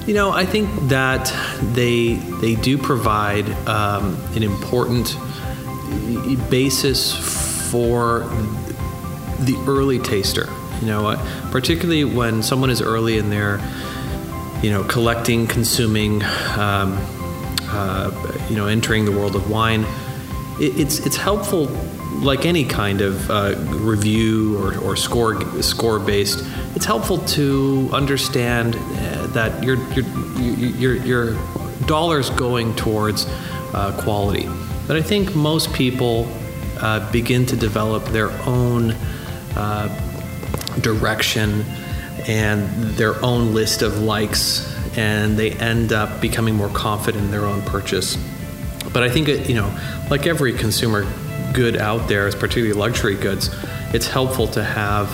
You 0.06 0.14
know, 0.14 0.30
I 0.30 0.44
think 0.44 0.68
that 0.88 1.32
they 1.74 2.14
they 2.14 2.54
do 2.54 2.78
provide 2.78 3.48
um, 3.68 4.16
an 4.34 4.42
important 4.42 5.16
basis 6.50 7.12
for 7.70 8.20
the 9.40 9.56
early 9.66 9.98
taster. 9.98 10.48
You 10.80 10.86
know, 10.86 11.08
uh, 11.08 11.50
particularly 11.50 12.04
when 12.04 12.42
someone 12.42 12.70
is 12.70 12.80
early 12.80 13.18
in 13.18 13.30
their, 13.30 13.58
you 14.62 14.70
know, 14.70 14.84
collecting, 14.84 15.46
consuming, 15.46 16.22
um, 16.56 16.98
uh, 17.72 18.10
you 18.48 18.56
know, 18.56 18.66
entering 18.66 19.04
the 19.04 19.12
world 19.12 19.34
of 19.34 19.50
wine. 19.50 19.84
It, 20.60 20.78
it's 20.78 20.98
it's 21.06 21.16
helpful, 21.16 21.66
like 22.20 22.44
any 22.44 22.64
kind 22.64 23.00
of 23.00 23.30
uh, 23.30 23.54
review 23.68 24.58
or, 24.58 24.78
or 24.78 24.96
score 24.96 25.62
score 25.62 25.98
based. 25.98 26.44
It's 26.74 26.84
helpful 26.84 27.18
to 27.18 27.88
understand 27.92 28.76
uh, 28.76 29.26
that 29.28 29.62
your 29.64 29.76
your 29.92 30.04
your 30.76 30.96
your 30.96 31.38
dollars 31.86 32.30
going 32.30 32.74
towards 32.76 33.26
uh, 33.72 33.96
quality. 34.02 34.48
But 34.86 34.96
I 34.96 35.02
think 35.02 35.34
most 35.34 35.72
people 35.72 36.28
uh, 36.80 37.10
begin 37.12 37.46
to 37.46 37.56
develop 37.56 38.04
their 38.06 38.30
own 38.42 38.92
uh, 39.56 39.88
direction 40.80 41.64
and 42.30 42.68
their 42.94 43.20
own 43.24 43.52
list 43.52 43.82
of 43.82 43.98
likes, 43.98 44.64
and 44.96 45.36
they 45.36 45.50
end 45.50 45.92
up 45.92 46.20
becoming 46.20 46.54
more 46.54 46.68
confident 46.68 47.24
in 47.24 47.30
their 47.32 47.44
own 47.44 47.60
purchase. 47.62 48.16
But 48.92 49.02
I 49.02 49.10
think, 49.10 49.28
it, 49.28 49.48
you 49.48 49.56
know, 49.56 49.76
like 50.10 50.28
every 50.28 50.52
consumer 50.52 51.12
good 51.52 51.76
out 51.76 52.08
there, 52.08 52.30
particularly 52.30 52.72
luxury 52.72 53.16
goods, 53.16 53.50
it's 53.92 54.06
helpful 54.06 54.46
to 54.46 54.62
have 54.62 55.08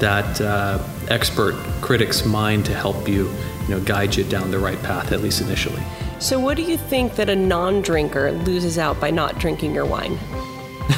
that 0.00 0.40
uh, 0.40 0.82
expert 1.08 1.52
critic's 1.82 2.24
mind 2.24 2.64
to 2.64 2.74
help 2.74 3.06
you, 3.06 3.30
you 3.64 3.68
know, 3.68 3.80
guide 3.80 4.16
you 4.16 4.24
down 4.24 4.50
the 4.50 4.58
right 4.58 4.82
path, 4.82 5.12
at 5.12 5.20
least 5.20 5.42
initially. 5.42 5.82
So, 6.20 6.40
what 6.40 6.56
do 6.56 6.62
you 6.62 6.78
think 6.78 7.16
that 7.16 7.28
a 7.28 7.36
non 7.36 7.82
drinker 7.82 8.32
loses 8.32 8.78
out 8.78 8.98
by 8.98 9.10
not 9.10 9.38
drinking 9.38 9.74
your 9.74 9.84
wine? 9.84 10.18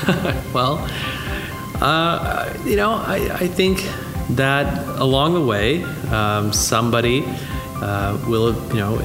well, 0.54 0.88
Uh, 1.81 2.54
you 2.64 2.76
know, 2.76 2.93
I, 2.93 3.16
I, 3.35 3.47
think 3.49 3.78
that 4.31 4.87
along 4.99 5.35
the 5.35 5.45
way, 5.45 5.83
um, 6.11 6.52
somebody 6.52 7.25
uh, 7.83 8.19
will, 8.26 8.54
you 8.69 8.81
know, 8.81 8.99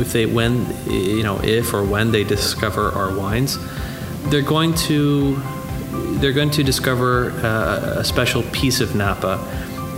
if 0.00 0.12
they 0.12 0.26
when 0.26 0.66
you 0.86 1.22
know 1.22 1.40
if 1.42 1.72
or 1.74 1.84
when 1.84 2.10
they 2.10 2.24
discover 2.24 2.90
our 2.92 3.16
wines, 3.16 3.58
they're 4.30 4.42
going 4.42 4.74
to 4.74 5.36
they're 6.20 6.32
going 6.32 6.50
to 6.50 6.62
discover 6.62 7.30
uh, 7.42 7.94
a 7.98 8.04
special 8.04 8.42
piece 8.44 8.80
of 8.80 8.94
Napa 8.94 9.38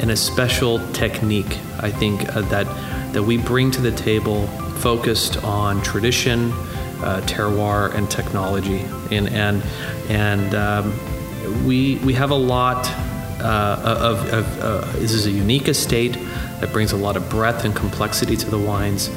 and 0.01 0.11
a 0.11 0.17
special 0.17 0.79
technique. 0.93 1.59
I 1.81 1.91
think 1.91 2.35
uh, 2.35 2.43
that 2.43 2.67
that 3.13 3.23
we 3.23 3.39
bring 3.39 3.71
to 3.73 3.81
the 3.81 3.93
table, 3.93 4.47
focused 4.79 5.43
on 5.45 5.83
tradition, 5.83 6.53
uh, 7.03 7.23
terroir, 7.27 7.95
and 7.95 8.11
technology, 8.11 8.81
and 9.11 9.29
and 9.29 9.63
and 10.09 10.55
um, 10.55 11.67
we 11.67 11.97
we 11.97 12.13
have 12.15 12.31
a 12.31 12.35
lot 12.35 12.87
of, 13.43 14.33
of 14.33 14.61
uh, 14.61 14.81
this 14.99 15.13
is 15.13 15.27
a 15.27 15.31
unique 15.31 15.69
estate 15.69 16.15
that 16.61 16.73
brings 16.73 16.93
a 16.93 16.97
lot 16.97 17.17
of 17.17 17.29
breadth 17.29 17.65
and 17.65 17.75
complexity 17.75 18.37
to 18.37 18.51
the 18.51 18.59
wines 18.59 19.11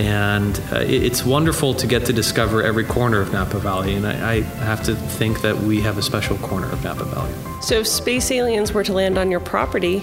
and 0.00 0.58
uh, 0.72 0.78
it's 0.78 1.26
wonderful 1.26 1.74
to 1.74 1.86
get 1.86 2.06
to 2.06 2.12
discover 2.14 2.62
every 2.62 2.84
corner 2.84 3.20
of 3.20 3.34
Napa 3.34 3.58
Valley. 3.58 3.94
And 3.94 4.06
I, 4.06 4.36
I, 4.36 4.40
have 4.40 4.82
to 4.84 4.94
think 4.94 5.42
that 5.42 5.58
we 5.58 5.82
have 5.82 5.98
a 5.98 6.02
special 6.02 6.38
corner 6.38 6.70
of 6.72 6.82
Napa 6.82 7.04
Valley. 7.04 7.32
So, 7.60 7.80
if 7.80 7.86
space 7.86 8.30
aliens 8.30 8.72
were 8.72 8.82
to 8.82 8.94
land 8.94 9.18
on 9.18 9.30
your 9.30 9.40
property, 9.40 9.98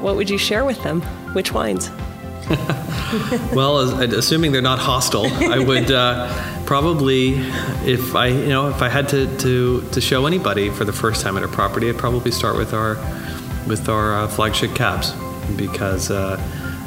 what 0.00 0.14
would 0.14 0.30
you 0.30 0.38
share 0.38 0.64
with 0.64 0.80
them? 0.84 1.00
Which 1.34 1.52
wines? 1.52 1.90
well, 3.52 3.78
assuming 3.78 4.52
they're 4.52 4.62
not 4.62 4.78
hostile, 4.78 5.26
I 5.26 5.58
would 5.58 5.90
uh, 5.90 6.28
probably, 6.70 7.30
if 7.84 8.14
I, 8.14 8.28
you 8.28 8.50
know, 8.50 8.68
if 8.68 8.80
I 8.80 8.88
had 8.88 9.08
to, 9.08 9.26
to, 9.38 9.82
to 9.90 10.00
show 10.00 10.26
anybody 10.26 10.70
for 10.70 10.84
the 10.84 10.92
first 10.92 11.20
time 11.20 11.36
at 11.36 11.42
a 11.42 11.48
property, 11.48 11.88
I'd 11.88 11.98
probably 11.98 12.30
start 12.30 12.56
with 12.56 12.72
our, 12.72 12.94
with 13.66 13.88
our 13.88 14.14
uh, 14.14 14.28
flagship 14.28 14.72
cabs, 14.76 15.12
because 15.56 16.12
uh, 16.12 16.36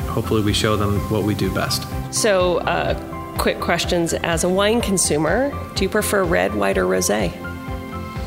hopefully 0.08 0.42
we 0.42 0.54
show 0.54 0.78
them 0.78 1.00
what 1.10 1.24
we 1.24 1.36
do 1.36 1.54
best. 1.54 1.86
So, 2.12 2.60
uh, 2.60 2.94
quick 3.38 3.60
questions 3.60 4.14
as 4.14 4.46
a 4.46 4.50
wine 4.50 4.80
consumer: 4.80 5.52
Do 5.76 5.84
you 5.84 5.90
prefer 5.90 6.24
red, 6.24 6.56
white, 6.56 6.78
or 6.78 6.86
rosé? 6.86 7.34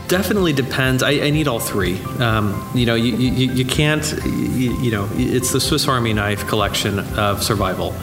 Definitely 0.09 0.53
depends. 0.53 1.03
I, 1.03 1.13
I 1.13 1.31
need 1.31 1.49
all 1.49 1.59
three. 1.59 1.99
Um, 2.19 2.71
you 2.75 2.85
know, 2.85 2.97
you, 2.97 3.17
you, 3.17 3.51
you 3.51 3.65
can't. 3.65 4.05
You, 4.27 4.79
you, 4.79 4.91
know, 4.91 5.09
it's 5.15 5.53
the 5.53 5.61
Swiss 5.61 5.89
Army 5.89 6.13
knife 6.13 6.47
collection 6.49 6.99
of 7.17 7.43
survival, 7.43 7.95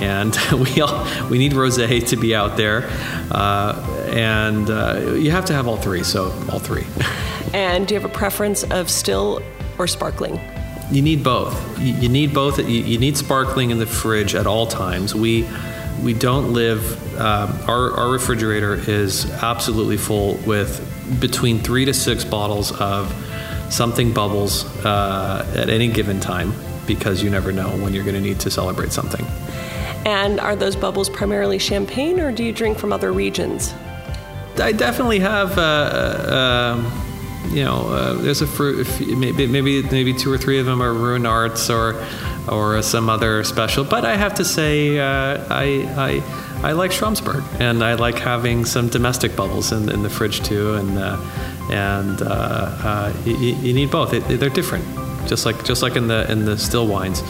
and 0.00 0.36
we 0.52 0.80
all 0.80 1.04
we 1.28 1.38
need 1.38 1.52
rosé 1.52 2.06
to 2.08 2.16
be 2.16 2.34
out 2.34 2.56
there, 2.56 2.88
uh, 3.30 4.06
and 4.10 4.70
uh, 4.70 5.14
you 5.16 5.30
have 5.30 5.44
to 5.46 5.52
have 5.52 5.68
all 5.68 5.76
three. 5.76 6.02
So 6.02 6.26
all 6.50 6.58
three. 6.58 6.86
and 7.54 7.86
do 7.86 7.94
you 7.94 8.00
have 8.00 8.10
a 8.10 8.14
preference 8.14 8.64
of 8.64 8.90
still 8.90 9.40
or 9.78 9.86
sparkling? 9.86 10.40
You 10.90 11.02
need 11.02 11.24
both. 11.24 11.78
You, 11.80 12.08
need 12.10 12.34
both. 12.34 12.58
You, 12.58 12.98
need 12.98 13.16
sparkling 13.16 13.70
in 13.70 13.78
the 13.78 13.86
fridge 13.86 14.34
at 14.34 14.46
all 14.46 14.66
times. 14.66 15.14
We 15.14 15.48
we 16.02 16.12
don't 16.12 16.52
live. 16.52 17.00
Um, 17.18 17.58
our 17.68 17.92
our 17.92 18.10
refrigerator 18.10 18.74
is 18.74 19.30
absolutely 19.42 19.96
full 19.96 20.34
with 20.46 20.90
between 21.20 21.58
three 21.60 21.84
to 21.84 21.94
six 21.94 22.24
bottles 22.24 22.72
of 22.72 23.12
something 23.70 24.12
bubbles 24.12 24.64
uh, 24.84 25.50
at 25.56 25.68
any 25.68 25.88
given 25.88 26.20
time 26.20 26.52
because 26.86 27.22
you 27.22 27.30
never 27.30 27.50
know 27.50 27.70
when 27.78 27.94
you're 27.94 28.04
going 28.04 28.14
to 28.14 28.20
need 28.20 28.40
to 28.40 28.50
celebrate 28.50 28.92
something. 28.92 29.24
And 30.04 30.38
are 30.40 30.54
those 30.54 30.76
bubbles 30.76 31.08
primarily 31.08 31.58
champagne, 31.58 32.20
or 32.20 32.30
do 32.30 32.44
you 32.44 32.52
drink 32.52 32.78
from 32.78 32.92
other 32.92 33.12
regions? 33.12 33.74
I 34.58 34.72
definitely 34.72 35.20
have. 35.20 35.58
Uh, 35.58 35.62
uh, 35.62 37.00
you 37.50 37.62
know, 37.62 37.88
uh, 37.88 38.14
there's 38.14 38.42
a 38.42 38.46
fruit. 38.46 38.86
Maybe 39.00 39.46
maybe 39.46 39.82
maybe 39.82 40.12
two 40.12 40.32
or 40.32 40.38
three 40.38 40.58
of 40.58 40.66
them 40.66 40.82
are 40.82 40.92
Ruinarts 40.92 41.70
or 41.70 42.04
or 42.52 42.82
some 42.82 43.08
other 43.08 43.44
special. 43.44 43.84
But 43.84 44.04
I 44.04 44.16
have 44.16 44.34
to 44.34 44.44
say, 44.44 44.98
uh, 44.98 45.44
I 45.50 46.22
I 46.62 46.68
I 46.68 46.72
like 46.72 46.90
Schramsberg, 46.90 47.44
and 47.60 47.84
I 47.84 47.94
like 47.94 48.18
having 48.18 48.64
some 48.64 48.88
domestic 48.88 49.36
bubbles 49.36 49.72
in, 49.72 49.88
in 49.88 50.02
the 50.02 50.10
fridge 50.10 50.42
too. 50.42 50.74
And 50.74 50.98
uh, 50.98 51.16
and 51.70 52.22
uh, 52.22 52.26
uh, 52.26 53.12
you, 53.24 53.36
you, 53.36 53.72
need 53.72 53.90
both. 53.90 54.12
It, 54.12 54.40
they're 54.40 54.50
different, 54.50 54.84
just 55.28 55.46
like 55.46 55.64
just 55.64 55.82
like 55.82 55.96
in 55.96 56.08
the 56.08 56.30
in 56.30 56.44
the 56.44 56.58
still 56.58 56.86
wines. 56.86 57.22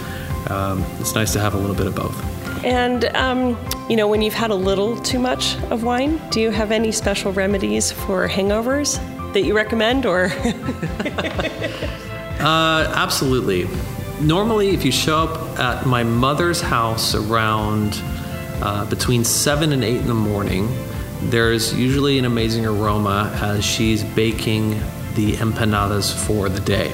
Um, 0.49 0.85
it's 1.00 1.14
nice 1.14 1.33
to 1.33 1.40
have 1.40 1.54
a 1.54 1.59
little 1.59 1.76
bit 1.76 1.87
of 1.87 1.95
both. 1.95 2.34
And, 2.64 3.04
um, 3.16 3.59
you 3.88 3.97
know, 3.97 4.09
when 4.09 4.23
you've 4.23 4.35
had 4.35 4.50
a 4.50 4.54
little 4.54 4.97
too 4.97 5.18
much 5.18 5.56
of 5.71 5.85
wine, 5.85 6.21
do 6.30 6.40
you 6.40 6.50
have 6.50 6.73
any 6.73 6.90
special 6.90 7.33
remedies 7.33 7.92
for 7.92 8.26
hangovers? 8.28 8.99
that 9.35 9.42
you 9.42 9.54
recommend, 9.54 10.06
or? 10.06 10.26
uh, 12.40 12.92
absolutely. 12.97 13.68
Normally, 14.21 14.71
if 14.71 14.85
you 14.85 14.92
show 14.92 15.18
up 15.18 15.59
at 15.59 15.87
my 15.87 16.02
mother's 16.02 16.61
house 16.61 17.14
around 17.14 18.00
uh, 18.62 18.88
between 18.88 19.25
7 19.25 19.73
and 19.73 19.85
8 19.85 19.97
in 19.97 20.06
the 20.06 20.14
morning, 20.14 20.68
there's 21.25 21.75
usually 21.75 22.18
an 22.18 22.25
amazing 22.25 22.64
aroma 22.64 23.37
as 23.42 23.64
she's 23.64 24.02
baking 24.02 24.71
the 25.14 25.33
empanadas 25.33 26.14
for 26.26 26.49
the 26.49 26.61
day. 26.61 26.92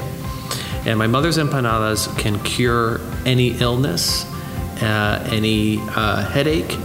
And 0.87 0.99
my 0.99 1.07
mother's 1.07 1.37
empanadas 1.37 2.17
can 2.19 2.43
cure 2.43 3.01
any 3.27 3.51
illness, 3.61 4.25
uh, 4.83 5.29
any 5.31 5.79
uh, 5.91 6.25
headache, 6.31 6.77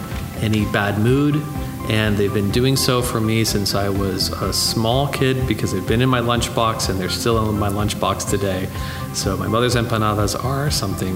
any 0.42 0.66
bad 0.72 1.00
mood, 1.00 1.42
and 1.90 2.18
they've 2.18 2.34
been 2.34 2.52
doing 2.52 2.76
so 2.76 3.02
for 3.02 3.22
me 3.22 3.44
since 3.44 3.76
I 3.76 3.90
was 3.90 4.30
a 4.30 4.52
small 4.52 5.08
kid 5.08 5.48
because 5.48 5.72
they've 5.72 5.88
been 5.88 6.02
in 6.02 6.10
my 6.10 6.20
lunchbox 6.20 6.90
and 6.90 7.00
they're 7.00 7.10
still 7.10 7.50
in 7.50 7.60
my 7.60 7.70
lunchbox 7.70 8.30
today. 8.30 8.68
So 9.14 9.38
my 9.38 9.48
mother's 9.48 9.76
empanadas 9.76 10.42
are 10.44 10.72
something 10.72 11.16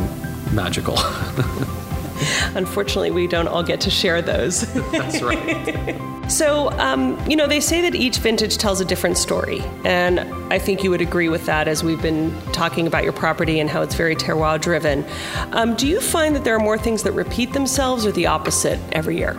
magical. 0.54 0.98
Unfortunately, 2.56 3.12
we 3.12 3.28
don't 3.28 3.48
all 3.48 3.64
get 3.64 3.82
to 3.82 3.90
share 3.90 4.22
those. 4.22 4.62
That's 4.92 5.22
right. 5.22 6.00
so, 6.30 6.72
um, 6.74 7.20
you 7.30 7.36
know, 7.36 7.48
they 7.48 7.60
say 7.60 7.82
that 7.82 7.96
each 7.96 8.18
vintage 8.18 8.58
tells 8.58 8.80
a 8.80 8.86
different 8.86 9.18
story. 9.18 9.62
And 9.84 10.20
I 10.54 10.60
think 10.60 10.84
you 10.84 10.92
would 10.92 11.02
agree 11.02 11.28
with 11.28 11.46
that 11.48 11.68
as 11.68 11.84
we've 11.84 12.02
been 12.02 12.40
talking 12.52 12.88
about 12.88 13.04
your 13.04 13.14
property 13.14 13.60
and 13.60 13.70
how 13.70 13.82
it's 13.82 13.96
very 13.96 14.16
terroir 14.16 14.62
driven. 14.62 15.06
Um, 15.52 15.76
do 15.76 15.88
you 15.88 16.00
find 16.00 16.36
that 16.36 16.44
there 16.44 16.56
are 16.56 16.60
more 16.60 16.78
things 16.78 17.04
that 17.04 17.14
repeat 17.14 17.54
themselves 17.54 18.06
or 18.06 18.12
the 18.12 18.28
opposite 18.28 18.80
every 18.92 19.18
year? 19.18 19.36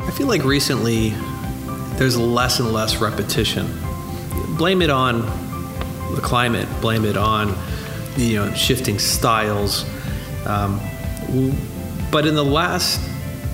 I 0.00 0.10
feel 0.12 0.28
like 0.28 0.44
recently 0.44 1.10
there's 1.96 2.16
less 2.16 2.60
and 2.60 2.72
less 2.72 3.00
repetition. 3.00 3.66
Blame 4.56 4.82
it 4.82 4.90
on 4.90 5.22
the 6.14 6.20
climate, 6.22 6.68
blame 6.80 7.04
it 7.04 7.16
on 7.16 7.56
you 8.16 8.36
know 8.36 8.54
shifting 8.54 8.98
styles. 8.98 9.84
Um, 10.46 10.80
but 12.12 12.26
in 12.26 12.34
the 12.34 12.44
last 12.44 13.00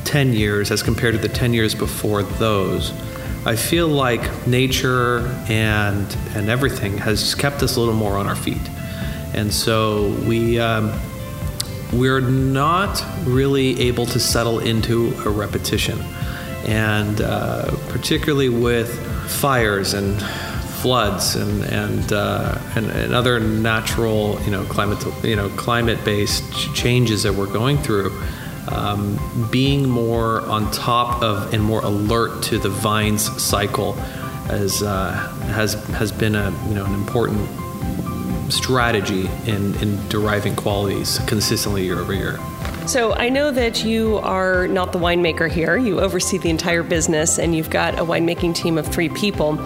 10 0.04 0.33
years, 0.33 0.71
as 0.71 0.83
compared 0.83 1.14
to 1.14 1.21
the 1.21 1.28
10 1.28 1.52
years 1.54 1.75
before 1.75 2.23
those, 2.23 2.92
I 3.47 3.57
feel 3.57 3.88
like 3.88 4.47
nature 4.47 5.26
and 5.49 6.16
and 6.35 6.50
everything 6.50 6.99
has 6.99 7.35
kept 7.35 7.62
us 7.62 7.76
a 7.76 7.80
little 7.80 7.95
more 7.95 8.19
on 8.19 8.26
our 8.26 8.37
feet, 8.37 8.61
and 9.33 9.52
so 9.52 10.11
we 10.26 10.61
um, 10.61 10.92
we're 11.92 12.21
not 12.21 13.02
really 13.25 13.80
able 13.80 14.07
to 14.07 14.21
settle 14.21 14.59
into 14.59 15.14
a 15.25 15.30
repetition 15.30 15.99
and 16.66 17.21
uh, 17.21 17.71
particularly 17.88 18.49
with 18.49 18.90
fires 19.30 19.95
and 19.95 20.21
floods 20.80 21.37
and 21.37 21.64
and, 21.64 22.12
uh, 22.12 22.59
and, 22.75 22.90
and 22.90 23.14
other 23.14 23.38
natural 23.40 24.40
you 24.45 24.50
know 24.50 24.64
climate 24.64 25.04
you 25.25 25.37
know 25.37 25.49
climate 25.50 26.02
based 26.04 26.75
changes 26.75 27.23
that 27.23 27.33
we're 27.33 27.52
going 27.52 27.78
through. 27.78 28.11
Um, 28.69 29.19
being 29.50 29.88
more 29.88 30.43
on 30.43 30.71
top 30.71 31.23
of 31.23 31.52
and 31.55 31.62
more 31.62 31.81
alert 31.83 32.43
to 32.45 32.59
the 32.59 32.69
vine's 32.69 33.25
cycle 33.43 33.95
has 34.50 34.83
uh, 34.83 35.12
has 35.55 35.75
has 35.95 36.12
been 36.12 36.35
a 36.35 36.50
you 36.69 36.75
know 36.75 36.85
an 36.85 36.95
important 36.95 37.49
strategy 38.52 39.29
in, 39.47 39.75
in 39.76 40.09
deriving 40.09 40.57
qualities 40.57 41.19
consistently 41.26 41.85
year 41.85 41.99
over 41.99 42.12
year. 42.12 42.38
So 42.87 43.14
I 43.14 43.29
know 43.29 43.52
that 43.52 43.85
you 43.85 44.19
are 44.19 44.67
not 44.67 44.93
the 44.93 44.99
winemaker 44.99 45.49
here. 45.49 45.76
You 45.76 46.00
oversee 46.00 46.38
the 46.38 46.50
entire 46.50 46.83
business, 46.83 47.38
and 47.38 47.55
you've 47.55 47.71
got 47.71 47.95
a 47.99 48.02
winemaking 48.02 48.55
team 48.55 48.79
of 48.79 48.87
three 48.87 49.09
people. 49.09 49.61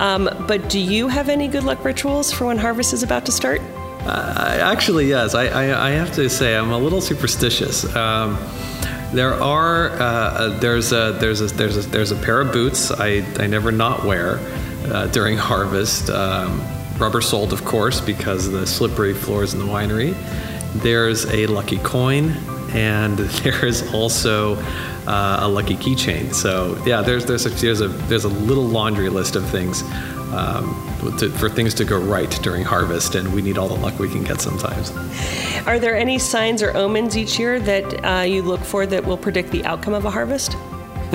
Um, 0.00 0.28
but 0.46 0.68
do 0.68 0.78
you 0.78 1.08
have 1.08 1.28
any 1.28 1.48
good 1.48 1.64
luck 1.64 1.82
rituals 1.84 2.32
for 2.32 2.46
when 2.46 2.58
harvest 2.58 2.92
is 2.92 3.02
about 3.02 3.24
to 3.26 3.32
start? 3.32 3.62
Uh, 4.06 4.58
actually, 4.62 5.08
yes. 5.08 5.34
I, 5.34 5.46
I, 5.46 5.88
I, 5.88 5.90
have 5.90 6.12
to 6.14 6.30
say 6.30 6.56
I'm 6.56 6.70
a 6.70 6.78
little 6.78 7.00
superstitious. 7.00 7.84
Um, 7.96 8.38
there 9.12 9.34
are 9.34 9.90
uh, 10.00 10.48
there's 10.60 10.92
a 10.92 11.16
there's 11.18 11.40
a 11.40 11.46
there's 11.46 11.76
a 11.76 11.88
there's 11.88 12.12
a 12.12 12.16
pair 12.16 12.40
of 12.40 12.52
boots 12.52 12.92
I, 12.92 13.24
I 13.38 13.48
never 13.48 13.72
not 13.72 14.04
wear 14.04 14.38
uh, 14.92 15.08
during 15.08 15.36
harvest. 15.36 16.08
Um, 16.10 16.62
rubber 16.98 17.20
soled, 17.20 17.52
of 17.52 17.64
course, 17.64 18.00
because 18.00 18.46
of 18.46 18.52
the 18.52 18.66
slippery 18.66 19.12
floors 19.12 19.54
in 19.54 19.60
the 19.60 19.66
winery. 19.66 20.14
There's 20.82 21.26
a 21.26 21.46
lucky 21.46 21.78
coin 21.78 22.30
and 22.70 23.18
there 23.42 23.64
is 23.64 23.92
also 23.92 24.56
uh, 25.06 25.38
a 25.42 25.48
lucky 25.48 25.76
keychain. 25.76 26.34
So 26.34 26.80
yeah, 26.86 27.02
there's 27.02 27.24
there's 27.26 27.46
a, 27.46 27.50
there's 27.50 27.80
a 27.80 27.88
there's 27.88 28.24
a 28.24 28.28
little 28.28 28.64
laundry 28.64 29.08
list 29.08 29.36
of 29.36 29.48
things 29.48 29.82
um, 30.32 30.74
to, 31.18 31.30
for 31.30 31.48
things 31.48 31.74
to 31.74 31.84
go 31.84 31.98
right 31.98 32.30
during 32.42 32.64
harvest, 32.64 33.14
and 33.14 33.32
we 33.32 33.42
need 33.42 33.58
all 33.58 33.68
the 33.68 33.74
luck 33.74 33.98
we 33.98 34.08
can 34.08 34.24
get 34.24 34.40
sometimes. 34.40 34.92
Are 35.66 35.78
there 35.78 35.96
any 35.96 36.18
signs 36.18 36.62
or 36.62 36.76
omens 36.76 37.16
each 37.16 37.38
year 37.38 37.58
that 37.60 38.04
uh, 38.04 38.22
you 38.22 38.42
look 38.42 38.60
for 38.60 38.86
that 38.86 39.04
will 39.04 39.16
predict 39.16 39.50
the 39.50 39.64
outcome 39.64 39.94
of 39.94 40.04
a 40.04 40.10
harvest? 40.10 40.54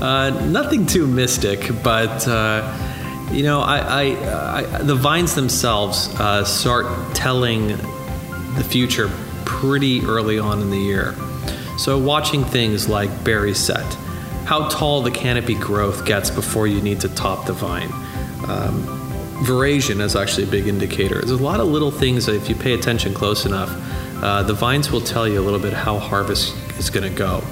uh, 0.00 0.30
nothing 0.46 0.86
too 0.86 1.06
mystic, 1.06 1.70
but. 1.82 2.26
Uh, 2.26 2.92
you 3.32 3.42
know, 3.42 3.60
I, 3.60 3.78
I, 3.78 4.58
I, 4.58 4.82
the 4.82 4.94
vines 4.94 5.34
themselves 5.34 6.08
uh, 6.20 6.44
start 6.44 6.86
telling 7.12 7.68
the 8.56 8.64
future 8.64 9.10
pretty 9.44 10.00
early 10.02 10.38
on 10.38 10.60
in 10.60 10.70
the 10.70 10.78
year. 10.78 11.14
So, 11.78 11.98
watching 11.98 12.44
things 12.44 12.88
like 12.88 13.24
berry 13.24 13.54
set, 13.54 13.84
how 14.44 14.68
tall 14.68 15.02
the 15.02 15.10
canopy 15.10 15.54
growth 15.54 16.06
gets 16.06 16.30
before 16.30 16.66
you 16.66 16.80
need 16.80 17.00
to 17.00 17.08
top 17.08 17.46
the 17.46 17.52
vine. 17.52 17.90
Um, 18.48 19.02
is 19.48 20.16
actually 20.16 20.44
a 20.44 20.50
big 20.50 20.66
indicator. 20.66 21.16
There's 21.16 21.30
a 21.30 21.42
lot 21.42 21.60
of 21.60 21.66
little 21.66 21.90
things 21.90 22.24
that 22.26 22.34
if 22.34 22.48
you 22.48 22.54
pay 22.54 22.72
attention 22.72 23.12
close 23.12 23.44
enough, 23.44 23.70
uh, 24.22 24.42
the 24.42 24.54
vines 24.54 24.90
will 24.90 25.02
tell 25.02 25.28
you 25.28 25.38
a 25.38 25.44
little 25.44 25.58
bit 25.58 25.74
how 25.74 25.98
harvest 25.98 26.56
is 26.78 26.88
going 26.88 27.08
to 27.08 27.16
go. 27.16 27.42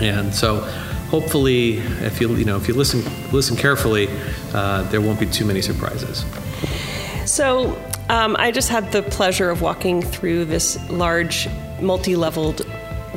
And 0.00 0.34
so, 0.34 0.60
hopefully, 1.08 1.78
if 1.78 2.20
you 2.20 2.34
you 2.36 2.44
know 2.44 2.56
if 2.56 2.68
you 2.68 2.74
listen 2.74 3.02
listen 3.32 3.56
carefully, 3.56 4.08
uh, 4.52 4.82
there 4.90 5.00
won't 5.00 5.18
be 5.18 5.26
too 5.26 5.46
many 5.46 5.62
surprises. 5.62 6.24
So, 7.24 7.80
um, 8.10 8.36
I 8.38 8.50
just 8.50 8.68
had 8.68 8.92
the 8.92 9.02
pleasure 9.02 9.50
of 9.50 9.62
walking 9.62 10.02
through 10.02 10.44
this 10.44 10.78
large, 10.90 11.48
multi-leveled 11.80 12.66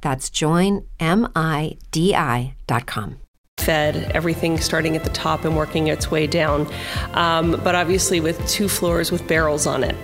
That's 0.00 0.30
joinmidi.com. 0.30 0.86
Fed 3.58 3.96
everything 4.14 4.58
starting 4.58 4.94
at 4.96 5.02
the 5.04 5.10
top 5.10 5.44
and 5.44 5.56
working 5.56 5.88
its 5.88 6.10
way 6.10 6.26
down, 6.26 6.66
um, 7.12 7.60
but 7.64 7.74
obviously 7.74 8.20
with 8.20 8.46
two 8.48 8.68
floors 8.68 9.10
with 9.10 9.26
barrels 9.26 9.66
on 9.66 9.82
it. 9.82 9.96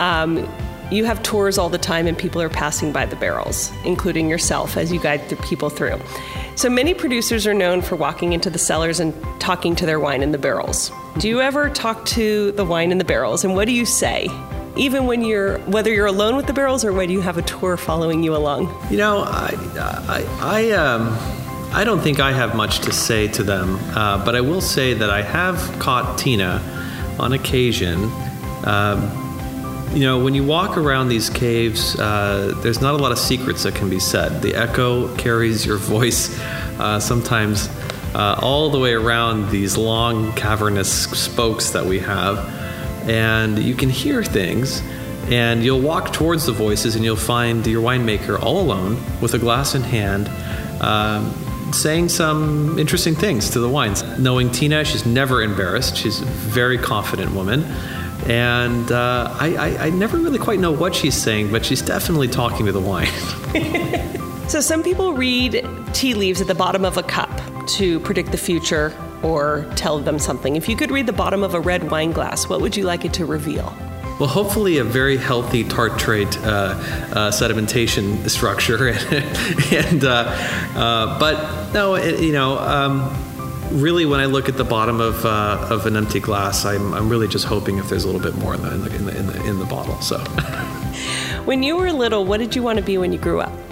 Um, 0.00 0.48
you 0.90 1.04
have 1.04 1.22
tours 1.22 1.56
all 1.56 1.68
the 1.68 1.78
time 1.78 2.08
and 2.08 2.18
people 2.18 2.42
are 2.42 2.48
passing 2.48 2.92
by 2.92 3.06
the 3.06 3.14
barrels, 3.14 3.70
including 3.84 4.28
yourself 4.28 4.76
as 4.76 4.92
you 4.92 4.98
guide 4.98 5.28
the 5.28 5.36
people 5.36 5.70
through. 5.70 6.00
So 6.56 6.68
many 6.68 6.94
producers 6.94 7.46
are 7.46 7.54
known 7.54 7.80
for 7.80 7.94
walking 7.94 8.32
into 8.32 8.50
the 8.50 8.58
cellars 8.58 8.98
and 8.98 9.14
talking 9.40 9.76
to 9.76 9.86
their 9.86 10.00
wine 10.00 10.20
in 10.22 10.32
the 10.32 10.38
barrels. 10.38 10.90
Do 11.18 11.28
you 11.28 11.40
ever 11.40 11.70
talk 11.70 12.04
to 12.06 12.50
the 12.52 12.64
wine 12.64 12.90
in 12.90 12.98
the 12.98 13.04
barrels 13.04 13.44
and 13.44 13.54
what 13.54 13.66
do 13.66 13.72
you 13.72 13.86
say? 13.86 14.26
Even 14.76 15.06
when 15.06 15.22
you're 15.22 15.58
whether 15.60 15.92
you're 15.92 16.06
alone 16.06 16.36
with 16.36 16.46
the 16.46 16.52
barrels 16.52 16.84
or 16.84 16.92
whether 16.92 17.12
you 17.12 17.20
have 17.20 17.38
a 17.38 17.42
tour 17.42 17.76
following 17.76 18.22
you 18.22 18.34
along? 18.36 18.74
You 18.90 18.98
know, 18.98 19.22
I 19.22 19.54
I, 19.78 20.26
I 20.40 20.70
um. 20.72 21.18
I 21.72 21.84
don't 21.84 22.00
think 22.00 22.18
I 22.18 22.32
have 22.32 22.56
much 22.56 22.80
to 22.80 22.92
say 22.92 23.28
to 23.28 23.44
them, 23.44 23.78
uh, 23.94 24.24
but 24.24 24.34
I 24.34 24.40
will 24.40 24.60
say 24.60 24.92
that 24.92 25.08
I 25.08 25.22
have 25.22 25.56
caught 25.78 26.18
Tina 26.18 26.60
on 27.16 27.32
occasion. 27.32 28.10
Um, 28.64 29.08
you 29.92 30.00
know, 30.00 30.18
when 30.18 30.34
you 30.34 30.42
walk 30.42 30.76
around 30.76 31.10
these 31.10 31.30
caves, 31.30 31.96
uh, 32.00 32.58
there's 32.62 32.80
not 32.80 32.94
a 32.94 32.96
lot 32.96 33.12
of 33.12 33.18
secrets 33.18 33.62
that 33.62 33.76
can 33.76 33.88
be 33.88 34.00
said. 34.00 34.42
The 34.42 34.56
echo 34.56 35.14
carries 35.16 35.64
your 35.64 35.76
voice 35.96 36.36
uh, 36.80 36.98
sometimes 36.98 37.68
uh, 38.16 38.40
all 38.42 38.70
the 38.70 38.78
way 38.80 38.94
around 38.94 39.50
these 39.50 39.76
long, 39.76 40.32
cavernous 40.32 41.04
spokes 41.10 41.70
that 41.70 41.86
we 41.86 42.00
have 42.00 42.38
and 43.10 43.58
you 43.58 43.74
can 43.74 43.90
hear 43.90 44.22
things. 44.22 44.82
And 45.30 45.64
you'll 45.64 45.80
walk 45.80 46.12
towards 46.12 46.46
the 46.46 46.52
voices, 46.52 46.96
and 46.96 47.04
you'll 47.04 47.16
find 47.16 47.66
your 47.66 47.82
winemaker 47.82 48.40
all 48.40 48.60
alone 48.60 49.02
with 49.20 49.34
a 49.34 49.38
glass 49.38 49.74
in 49.74 49.82
hand, 49.82 50.28
um, 50.82 51.32
saying 51.72 52.08
some 52.08 52.78
interesting 52.78 53.14
things 53.14 53.50
to 53.50 53.60
the 53.60 53.68
wines. 53.68 54.02
Knowing 54.18 54.50
Tina, 54.50 54.84
she's 54.84 55.04
never 55.04 55.42
embarrassed. 55.42 55.96
She's 55.96 56.20
a 56.20 56.24
very 56.24 56.78
confident 56.78 57.32
woman. 57.32 57.64
And 58.26 58.90
uh, 58.90 59.36
I, 59.38 59.54
I, 59.56 59.86
I 59.86 59.90
never 59.90 60.16
really 60.16 60.38
quite 60.38 60.58
know 60.58 60.72
what 60.72 60.94
she's 60.94 61.14
saying, 61.14 61.50
but 61.50 61.64
she's 61.64 61.82
definitely 61.82 62.28
talking 62.28 62.66
to 62.66 62.72
the 62.72 62.80
wine. 62.80 63.08
so, 64.48 64.60
some 64.60 64.82
people 64.82 65.14
read 65.14 65.64
tea 65.92 66.14
leaves 66.14 66.40
at 66.40 66.46
the 66.46 66.54
bottom 66.54 66.84
of 66.84 66.96
a 66.96 67.02
cup 67.02 67.30
to 67.68 68.00
predict 68.00 68.30
the 68.32 68.38
future 68.38 68.94
or 69.22 69.66
tell 69.76 69.98
them 69.98 70.18
something. 70.18 70.56
If 70.56 70.68
you 70.68 70.76
could 70.76 70.90
read 70.90 71.06
the 71.06 71.12
bottom 71.12 71.42
of 71.42 71.54
a 71.54 71.60
red 71.60 71.90
wine 71.90 72.12
glass, 72.12 72.48
what 72.48 72.60
would 72.60 72.76
you 72.76 72.84
like 72.84 73.04
it 73.04 73.12
to 73.14 73.26
reveal? 73.26 73.74
Well, 74.18 74.28
hopefully, 74.28 74.76
a 74.76 74.84
very 74.84 75.16
healthy 75.16 75.64
tartrate 75.64 76.36
uh, 76.44 76.50
uh, 76.50 77.30
sedimentation 77.30 78.28
structure, 78.28 78.88
and 79.74 80.04
uh, 80.04 80.26
uh, 80.76 81.18
but 81.18 81.72
no, 81.72 81.94
it, 81.94 82.20
you 82.20 82.32
know, 82.32 82.58
um, 82.58 83.16
really, 83.70 84.04
when 84.04 84.20
I 84.20 84.26
look 84.26 84.50
at 84.50 84.58
the 84.58 84.64
bottom 84.64 85.00
of 85.00 85.24
uh, 85.24 85.68
of 85.70 85.86
an 85.86 85.96
empty 85.96 86.20
glass, 86.20 86.66
I'm, 86.66 86.92
I'm 86.92 87.08
really 87.08 87.28
just 87.28 87.46
hoping 87.46 87.78
if 87.78 87.88
there's 87.88 88.04
a 88.04 88.08
little 88.08 88.20
bit 88.20 88.34
more 88.34 88.54
in 88.54 88.60
the 88.60 88.74
in 88.74 88.82
the 88.82 88.94
in 88.94 89.04
the, 89.06 89.18
in 89.18 89.26
the, 89.26 89.44
in 89.52 89.58
the 89.58 89.64
bottle. 89.64 89.98
So, 90.02 90.18
when 91.46 91.62
you 91.62 91.78
were 91.78 91.90
little, 91.90 92.26
what 92.26 92.40
did 92.40 92.54
you 92.54 92.62
want 92.62 92.78
to 92.78 92.84
be 92.84 92.98
when 92.98 93.12
you 93.12 93.18
grew 93.18 93.40
up? 93.40 93.69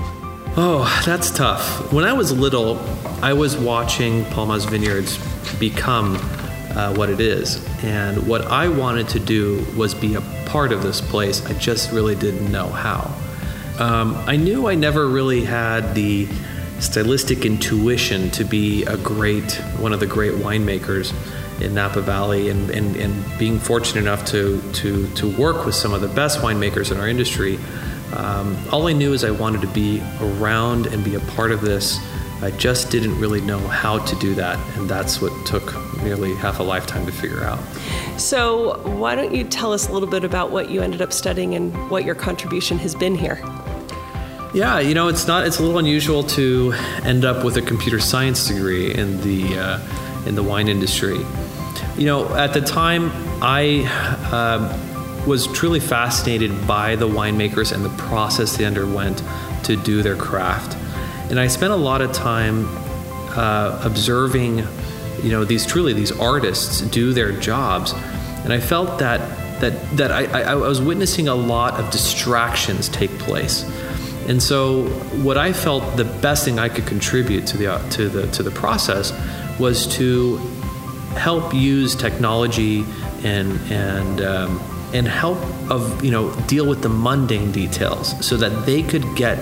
Oh, 0.60 1.02
that's 1.06 1.30
tough. 1.30 1.92
When 1.92 2.04
I 2.04 2.12
was 2.12 2.36
little, 2.36 2.80
I 3.22 3.32
was 3.32 3.56
watching 3.56 4.24
Palmaz 4.24 4.68
Vineyards 4.68 5.16
become 5.60 6.16
uh, 6.74 6.92
what 6.96 7.10
it 7.10 7.20
is. 7.20 7.64
And 7.84 8.26
what 8.26 8.44
I 8.46 8.66
wanted 8.66 9.08
to 9.10 9.20
do 9.20 9.64
was 9.76 9.94
be 9.94 10.16
a 10.16 10.20
part 10.46 10.72
of 10.72 10.82
this 10.82 11.00
place. 11.00 11.46
I 11.46 11.52
just 11.52 11.92
really 11.92 12.16
didn't 12.16 12.50
know 12.50 12.66
how. 12.66 13.14
Um, 13.78 14.16
I 14.26 14.34
knew 14.34 14.66
I 14.66 14.74
never 14.74 15.06
really 15.06 15.44
had 15.44 15.94
the 15.94 16.26
stylistic 16.80 17.46
intuition 17.46 18.28
to 18.32 18.42
be 18.42 18.82
a 18.86 18.96
great, 18.96 19.52
one 19.78 19.92
of 19.92 20.00
the 20.00 20.08
great 20.08 20.32
winemakers 20.32 21.14
in 21.62 21.72
Napa 21.72 22.00
Valley, 22.00 22.50
and, 22.50 22.68
and, 22.70 22.96
and 22.96 23.38
being 23.38 23.60
fortunate 23.60 24.00
enough 24.00 24.24
to, 24.24 24.60
to, 24.72 25.06
to 25.14 25.30
work 25.36 25.64
with 25.64 25.76
some 25.76 25.94
of 25.94 26.00
the 26.00 26.08
best 26.08 26.40
winemakers 26.40 26.90
in 26.90 26.98
our 26.98 27.06
industry. 27.06 27.60
Um, 28.14 28.56
all 28.72 28.86
I 28.86 28.92
knew 28.92 29.12
is 29.12 29.24
I 29.24 29.30
wanted 29.30 29.60
to 29.60 29.66
be 29.68 30.02
around 30.20 30.86
and 30.86 31.04
be 31.04 31.14
a 31.14 31.20
part 31.20 31.52
of 31.52 31.60
this 31.60 31.98
I 32.40 32.52
just 32.52 32.90
didn't 32.90 33.18
really 33.18 33.40
know 33.40 33.58
how 33.58 33.98
to 33.98 34.16
do 34.16 34.34
that, 34.36 34.58
and 34.76 34.88
that's 34.88 35.20
what 35.20 35.32
took 35.44 35.74
nearly 36.04 36.34
half 36.36 36.60
a 36.60 36.62
lifetime 36.62 37.04
to 37.06 37.10
figure 37.10 37.42
out. 37.42 37.58
So, 38.16 38.78
why 38.96 39.16
don't 39.16 39.34
you 39.34 39.42
tell 39.42 39.72
us 39.72 39.88
a 39.88 39.92
little 39.92 40.08
bit 40.08 40.22
about 40.22 40.52
what 40.52 40.70
you 40.70 40.80
ended 40.80 41.02
up 41.02 41.12
studying 41.12 41.56
and 41.56 41.90
what 41.90 42.04
your 42.04 42.14
contribution 42.14 42.78
has 42.78 42.94
been 42.94 43.16
here? 43.16 43.40
Yeah, 44.54 44.78
you 44.78 44.94
know, 44.94 45.08
it's 45.08 45.26
not. 45.26 45.48
It's 45.48 45.58
a 45.58 45.62
little 45.62 45.78
unusual 45.78 46.22
to 46.22 46.72
end 47.02 47.24
up 47.24 47.44
with 47.44 47.56
a 47.56 47.62
computer 47.62 47.98
science 47.98 48.46
degree 48.46 48.94
in 48.94 49.20
the 49.22 49.58
uh, 49.58 50.26
in 50.26 50.36
the 50.36 50.42
wine 50.42 50.68
industry. 50.68 51.18
You 51.96 52.06
know, 52.06 52.32
at 52.36 52.54
the 52.54 52.60
time, 52.60 53.10
I. 53.42 53.84
Uh, 54.30 54.84
was 55.26 55.46
truly 55.48 55.80
fascinated 55.80 56.66
by 56.66 56.96
the 56.96 57.08
winemakers 57.08 57.72
and 57.72 57.84
the 57.84 57.96
process 58.02 58.56
they 58.56 58.64
underwent 58.64 59.22
to 59.64 59.76
do 59.76 60.02
their 60.02 60.16
craft. 60.16 60.76
And 61.30 61.38
I 61.38 61.46
spent 61.46 61.72
a 61.72 61.76
lot 61.76 62.00
of 62.00 62.12
time 62.12 62.66
uh, 63.36 63.80
observing, 63.84 64.58
you 65.22 65.30
know, 65.30 65.44
these 65.44 65.66
truly 65.66 65.92
these 65.92 66.12
artists 66.12 66.80
do 66.80 67.12
their 67.12 67.32
jobs, 67.32 67.92
and 68.44 68.52
I 68.52 68.60
felt 68.60 68.98
that 69.00 69.20
that 69.60 69.96
that 69.96 70.10
I, 70.10 70.42
I, 70.42 70.54
was 70.54 70.80
witnessing 70.80 71.28
a 71.28 71.34
lot 71.34 71.74
of 71.74 71.90
distractions 71.90 72.88
take 72.88 73.10
place. 73.18 73.64
And 74.28 74.42
so, 74.42 74.84
what 75.22 75.36
I 75.36 75.52
felt 75.52 75.96
the 75.96 76.04
best 76.04 76.44
thing 76.44 76.58
I 76.58 76.68
could 76.68 76.86
contribute 76.86 77.46
to 77.48 77.56
the 77.56 77.72
uh, 77.74 77.90
to 77.90 78.08
the 78.08 78.26
to 78.28 78.42
the 78.42 78.50
process 78.50 79.12
was 79.58 79.86
to 79.96 80.36
help 81.16 81.52
use 81.52 81.94
technology 81.94 82.84
and 83.24 83.60
and 83.70 84.20
um, 84.20 84.77
and 84.92 85.06
help 85.06 85.38
of 85.70 86.02
you 86.04 86.10
know 86.10 86.34
deal 86.46 86.66
with 86.66 86.82
the 86.82 86.88
mundane 86.88 87.52
details 87.52 88.14
so 88.26 88.36
that 88.36 88.66
they 88.66 88.82
could 88.82 89.04
get 89.16 89.38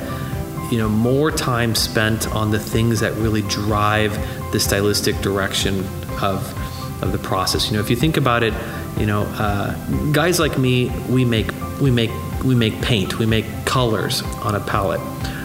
you 0.71 0.79
know 0.79 0.89
more 0.89 1.31
time 1.31 1.75
spent 1.75 2.27
on 2.35 2.51
the 2.51 2.59
things 2.59 3.01
that 3.01 3.13
really 3.15 3.43
drive 3.43 4.13
the 4.53 4.61
stylistic 4.61 5.17
direction 5.21 5.81
of 6.23 6.53
of 7.03 7.13
the 7.13 7.19
process. 7.19 7.71
You 7.71 7.77
know, 7.77 7.81
if 7.81 7.91
you 7.91 7.97
think 7.97 8.17
about 8.17 8.43
it, 8.43 8.55
you 8.99 9.07
know, 9.07 9.23
uh, 9.23 9.75
guys 10.13 10.41
like 10.41 10.59
me, 10.59 10.91
we 11.09 11.25
make 11.25 11.51
we 11.81 11.91
make 11.91 12.11
we 12.45 12.55
make 12.55 12.81
paint, 12.83 13.19
we 13.19 13.27
make 13.27 13.45
colors 13.65 14.23
on 14.43 14.55
a 14.55 14.61
palette. 14.61 15.01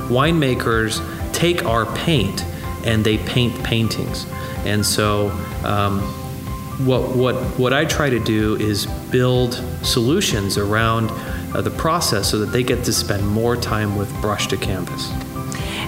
Winemakers 0.07 1.01
take 1.33 1.65
our 1.65 1.85
paint 1.97 2.43
and 2.85 3.03
they 3.03 3.17
paint 3.19 3.63
paintings, 3.63 4.25
and 4.65 4.85
so. 4.85 5.29
Um, 5.63 6.17
what, 6.85 7.15
what, 7.15 7.35
what 7.59 7.73
I 7.73 7.85
try 7.85 8.09
to 8.09 8.19
do 8.19 8.55
is 8.55 8.85
build 9.11 9.55
solutions 9.83 10.57
around 10.57 11.09
uh, 11.53 11.61
the 11.61 11.71
process 11.71 12.29
so 12.29 12.39
that 12.39 12.47
they 12.47 12.63
get 12.63 12.83
to 12.85 12.93
spend 12.93 13.27
more 13.27 13.55
time 13.55 13.95
with 13.95 14.09
brush 14.21 14.47
to 14.47 14.57
canvas. 14.57 15.11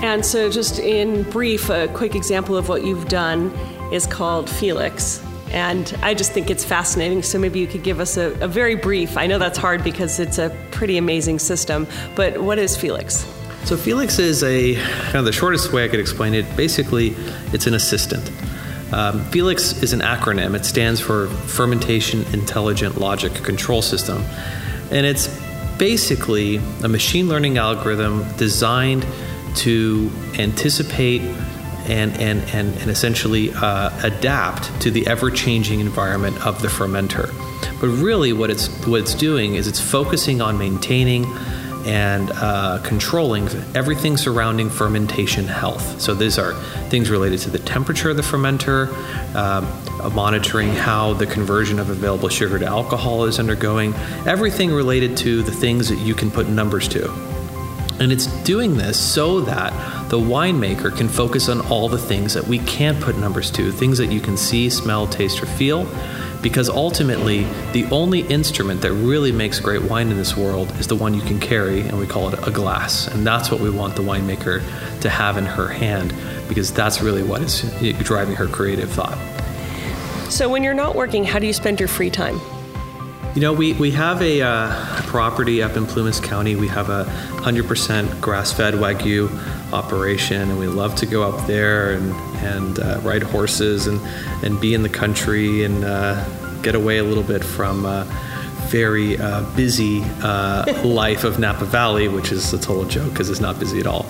And 0.03 0.25
so, 0.25 0.49
just 0.49 0.79
in 0.79 1.23
brief, 1.23 1.69
a 1.69 1.87
quick 1.89 2.13
example 2.13 2.57
of 2.57 2.67
what 2.67 2.83
you've 2.83 3.07
done 3.07 3.51
is 3.91 4.05
called 4.05 4.49
Felix. 4.49 5.23
And 5.51 5.97
I 6.01 6.13
just 6.13 6.31
think 6.31 6.49
it's 6.49 6.65
fascinating. 6.65 7.21
So 7.21 7.37
maybe 7.37 7.59
you 7.59 7.67
could 7.67 7.83
give 7.83 7.99
us 7.99 8.17
a, 8.17 8.31
a 8.41 8.47
very 8.47 8.75
brief. 8.75 9.17
I 9.17 9.27
know 9.27 9.37
that's 9.37 9.57
hard 9.57 9.83
because 9.83 10.19
it's 10.19 10.39
a 10.39 10.49
pretty 10.71 10.97
amazing 10.97 11.39
system. 11.39 11.87
But 12.15 12.41
what 12.41 12.57
is 12.57 12.75
Felix? 12.75 13.25
So 13.65 13.77
Felix 13.77 14.19
is 14.19 14.43
a 14.43 14.75
kind 14.75 15.15
of 15.15 15.25
the 15.25 15.31
shortest 15.31 15.71
way 15.71 15.85
I 15.85 15.87
could 15.87 15.99
explain 15.99 16.33
it. 16.33 16.43
Basically, 16.57 17.15
it's 17.53 17.67
an 17.67 17.75
assistant. 17.75 18.29
Um, 18.93 19.25
Felix 19.31 19.81
is 19.81 19.91
an 19.91 20.01
acronym. 20.01 20.55
It 20.55 20.65
stands 20.65 21.01
for 21.01 21.27
Fermentation 21.27 22.23
Intelligent 22.31 22.99
Logic 22.99 23.33
Control 23.33 23.81
System, 23.81 24.23
and 24.91 25.05
it's 25.05 25.27
basically 25.77 26.57
a 26.83 26.87
machine 26.87 27.27
learning 27.27 27.57
algorithm 27.57 28.23
designed 28.37 29.05
to 29.55 30.11
anticipate 30.37 31.21
and, 31.21 32.13
and, 32.19 32.41
and, 32.53 32.77
and 32.77 32.89
essentially 32.89 33.51
uh, 33.55 33.89
adapt 34.03 34.81
to 34.81 34.91
the 34.91 35.05
ever 35.07 35.31
changing 35.31 35.79
environment 35.79 36.45
of 36.45 36.61
the 36.61 36.67
fermenter. 36.67 37.27
But 37.81 37.87
really, 37.87 38.31
what 38.31 38.49
it's, 38.49 38.67
what 38.85 39.01
it's 39.01 39.15
doing 39.15 39.55
is 39.55 39.67
it's 39.67 39.81
focusing 39.81 40.39
on 40.39 40.57
maintaining 40.57 41.25
and 41.85 42.31
uh, 42.35 42.79
controlling 42.83 43.47
everything 43.75 44.17
surrounding 44.17 44.69
fermentation 44.69 45.45
health. 45.45 45.99
So 45.99 46.13
these 46.13 46.37
are 46.37 46.53
things 46.89 47.09
related 47.09 47.39
to 47.39 47.49
the 47.49 47.59
temperature 47.59 48.09
of 48.09 48.17
the 48.17 48.23
fermenter, 48.23 48.89
uh, 49.35 50.09
monitoring 50.11 50.69
how 50.69 51.13
the 51.13 51.25
conversion 51.25 51.79
of 51.79 51.89
available 51.89 52.29
sugar 52.29 52.59
to 52.59 52.65
alcohol 52.65 53.25
is 53.25 53.39
undergoing, 53.39 53.93
everything 54.25 54.71
related 54.71 55.17
to 55.17 55.43
the 55.43 55.51
things 55.51 55.89
that 55.89 55.99
you 55.99 56.15
can 56.15 56.31
put 56.31 56.47
numbers 56.49 56.87
to. 56.89 57.11
And 57.99 58.11
it's 58.11 58.25
doing 58.43 58.75
this 58.75 58.99
so 58.99 59.41
that 59.41 59.71
the 60.09 60.19
winemaker 60.19 60.95
can 60.95 61.07
focus 61.07 61.47
on 61.47 61.61
all 61.67 61.87
the 61.87 61.97
things 61.97 62.33
that 62.33 62.45
we 62.45 62.59
can't 62.59 62.99
put 62.99 63.17
numbers 63.17 63.51
to, 63.51 63.71
things 63.71 63.97
that 63.99 64.11
you 64.11 64.19
can 64.19 64.35
see, 64.35 64.69
smell, 64.69 65.07
taste, 65.07 65.41
or 65.41 65.45
feel. 65.45 65.87
Because 66.43 66.69
ultimately, 66.69 67.45
the 67.71 67.85
only 67.85 68.19
instrument 68.27 68.81
that 68.81 68.91
really 68.91 69.31
makes 69.31 69.59
great 69.59 69.81
wine 69.81 70.11
in 70.11 70.17
this 70.17 70.37
world 70.37 70.69
is 70.77 70.85
the 70.85 70.95
one 70.95 71.15
you 71.15 71.21
can 71.21 71.39
carry, 71.39 71.79
and 71.79 71.97
we 71.97 72.05
call 72.05 72.31
it 72.31 72.47
a 72.47 72.51
glass. 72.51 73.07
And 73.07 73.25
that's 73.25 73.49
what 73.49 73.61
we 73.61 73.71
want 73.71 73.95
the 73.95 74.03
winemaker 74.03 74.61
to 74.99 75.09
have 75.09 75.37
in 75.37 75.45
her 75.45 75.69
hand, 75.69 76.13
because 76.49 76.71
that's 76.71 77.01
really 77.01 77.23
what 77.23 77.41
is 77.41 77.61
driving 77.99 78.35
her 78.35 78.47
creative 78.47 78.91
thought. 78.91 79.17
So, 80.29 80.49
when 80.49 80.63
you're 80.63 80.73
not 80.73 80.95
working, 80.95 81.23
how 81.23 81.39
do 81.39 81.47
you 81.47 81.53
spend 81.53 81.79
your 81.79 81.89
free 81.89 82.09
time? 82.09 82.39
You 83.35 83.41
know, 83.41 83.53
we, 83.53 83.73
we 83.73 83.89
have 83.91 84.21
a 84.21 84.41
uh, 84.41 85.02
property 85.13 85.61
up 85.61 85.77
in 85.77 85.85
Plumas 85.85 86.19
County. 86.19 86.55
We 86.55 86.67
have 86.69 86.89
a 86.89 87.05
100% 87.43 88.19
grass 88.19 88.51
fed 88.51 88.73
Wagyu 88.73 89.29
operation, 89.71 90.49
and 90.49 90.57
we 90.57 90.65
love 90.65 90.95
to 90.95 91.05
go 91.05 91.21
up 91.21 91.45
there 91.45 91.91
and, 91.91 92.13
and 92.37 92.79
uh, 92.79 92.99
ride 93.03 93.21
horses 93.21 93.85
and, 93.85 94.01
and 94.43 94.59
be 94.59 94.73
in 94.73 94.81
the 94.81 94.89
country 94.89 95.65
and 95.65 95.85
uh, 95.85 96.15
get 96.63 96.73
away 96.73 96.97
a 96.97 97.03
little 97.03 97.21
bit 97.21 97.43
from 97.43 97.85
uh, 97.85 98.05
very 98.69 99.19
uh, 99.19 99.43
busy 99.55 100.01
uh, 100.23 100.81
life 100.83 101.23
of 101.25 101.37
Napa 101.37 101.65
Valley, 101.65 102.07
which 102.07 102.31
is 102.31 102.51
a 102.51 102.57
total 102.57 102.85
joke 102.85 103.11
because 103.11 103.29
it's 103.29 103.39
not 103.39 103.59
busy 103.59 103.79
at 103.79 103.85
all. 103.85 104.07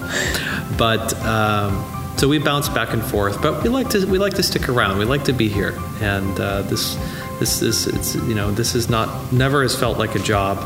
But 0.77 1.13
um, 1.25 1.83
so 2.15 2.29
we 2.29 2.39
bounce 2.39 2.69
back 2.69 2.93
and 2.93 3.03
forth, 3.03 3.41
but 3.41 3.61
we 3.61 3.67
like 3.67 3.89
to 3.89 4.05
we 4.05 4.19
like 4.19 4.35
to 4.35 4.43
stick 4.43 4.69
around. 4.69 4.99
We 4.99 5.03
like 5.03 5.25
to 5.25 5.33
be 5.33 5.49
here, 5.49 5.77
and 5.99 6.33
this 6.69 6.95
this 7.43 7.61
is 7.61 7.87
it's 7.87 8.15
you 8.15 8.35
know 8.35 8.51
this 8.51 8.73
is 8.73 8.89
not 8.89 9.33
never 9.33 9.63
has 9.63 9.77
felt 9.77 9.97
like 9.97 10.15
a 10.15 10.19
job, 10.19 10.59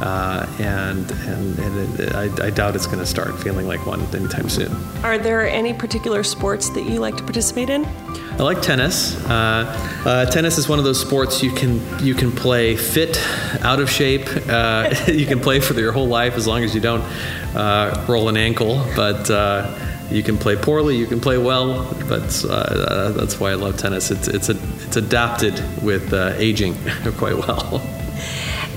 uh, 0.00 0.46
and 0.60 1.10
and, 1.10 1.58
and 1.58 2.00
it, 2.00 2.14
I, 2.14 2.46
I, 2.46 2.50
doubt 2.50 2.76
it's 2.76 2.86
going 2.86 3.00
to 3.00 3.06
start 3.06 3.36
feeling 3.40 3.66
like 3.66 3.84
one 3.84 4.00
anytime 4.14 4.48
soon. 4.48 4.72
Are 5.02 5.18
there 5.18 5.48
any 5.48 5.74
particular 5.74 6.22
sports 6.22 6.70
that 6.70 6.84
you 6.84 7.00
like 7.00 7.16
to 7.16 7.24
participate 7.24 7.68
in? 7.68 7.84
I 7.84 8.44
like 8.44 8.62
tennis. 8.62 9.16
Uh, 9.26 9.32
uh, 10.06 10.26
tennis 10.26 10.56
is 10.56 10.68
one 10.68 10.78
of 10.78 10.84
those 10.84 11.00
sports 11.00 11.42
you 11.42 11.50
can 11.50 11.80
you 11.98 12.14
can 12.14 12.30
play 12.30 12.76
fit, 12.76 13.20
out 13.62 13.80
of 13.80 13.90
shape. 13.90 14.28
Uh, 14.48 14.94
you 15.08 15.26
can 15.26 15.40
play 15.40 15.58
for 15.58 15.74
your 15.74 15.90
whole 15.90 16.06
life 16.06 16.36
as 16.36 16.46
long 16.46 16.62
as 16.62 16.76
you 16.76 16.80
don't 16.80 17.02
uh, 17.56 18.06
roll 18.08 18.28
an 18.28 18.36
ankle, 18.36 18.86
but 18.94 19.28
uh, 19.28 19.76
you 20.10 20.22
can 20.22 20.36
play 20.36 20.56
poorly, 20.56 20.96
you 20.96 21.06
can 21.06 21.20
play 21.20 21.38
well, 21.38 21.84
but 22.08 22.44
uh, 22.48 23.10
that's 23.10 23.38
why 23.38 23.50
I 23.50 23.54
love 23.54 23.76
tennis. 23.76 24.10
It's 24.10 24.28
it's 24.28 24.48
a, 24.48 24.56
it's 24.86 24.96
adapted 24.96 25.62
with 25.82 26.12
uh, 26.12 26.34
aging 26.36 26.74
quite 27.16 27.36
well. 27.36 27.80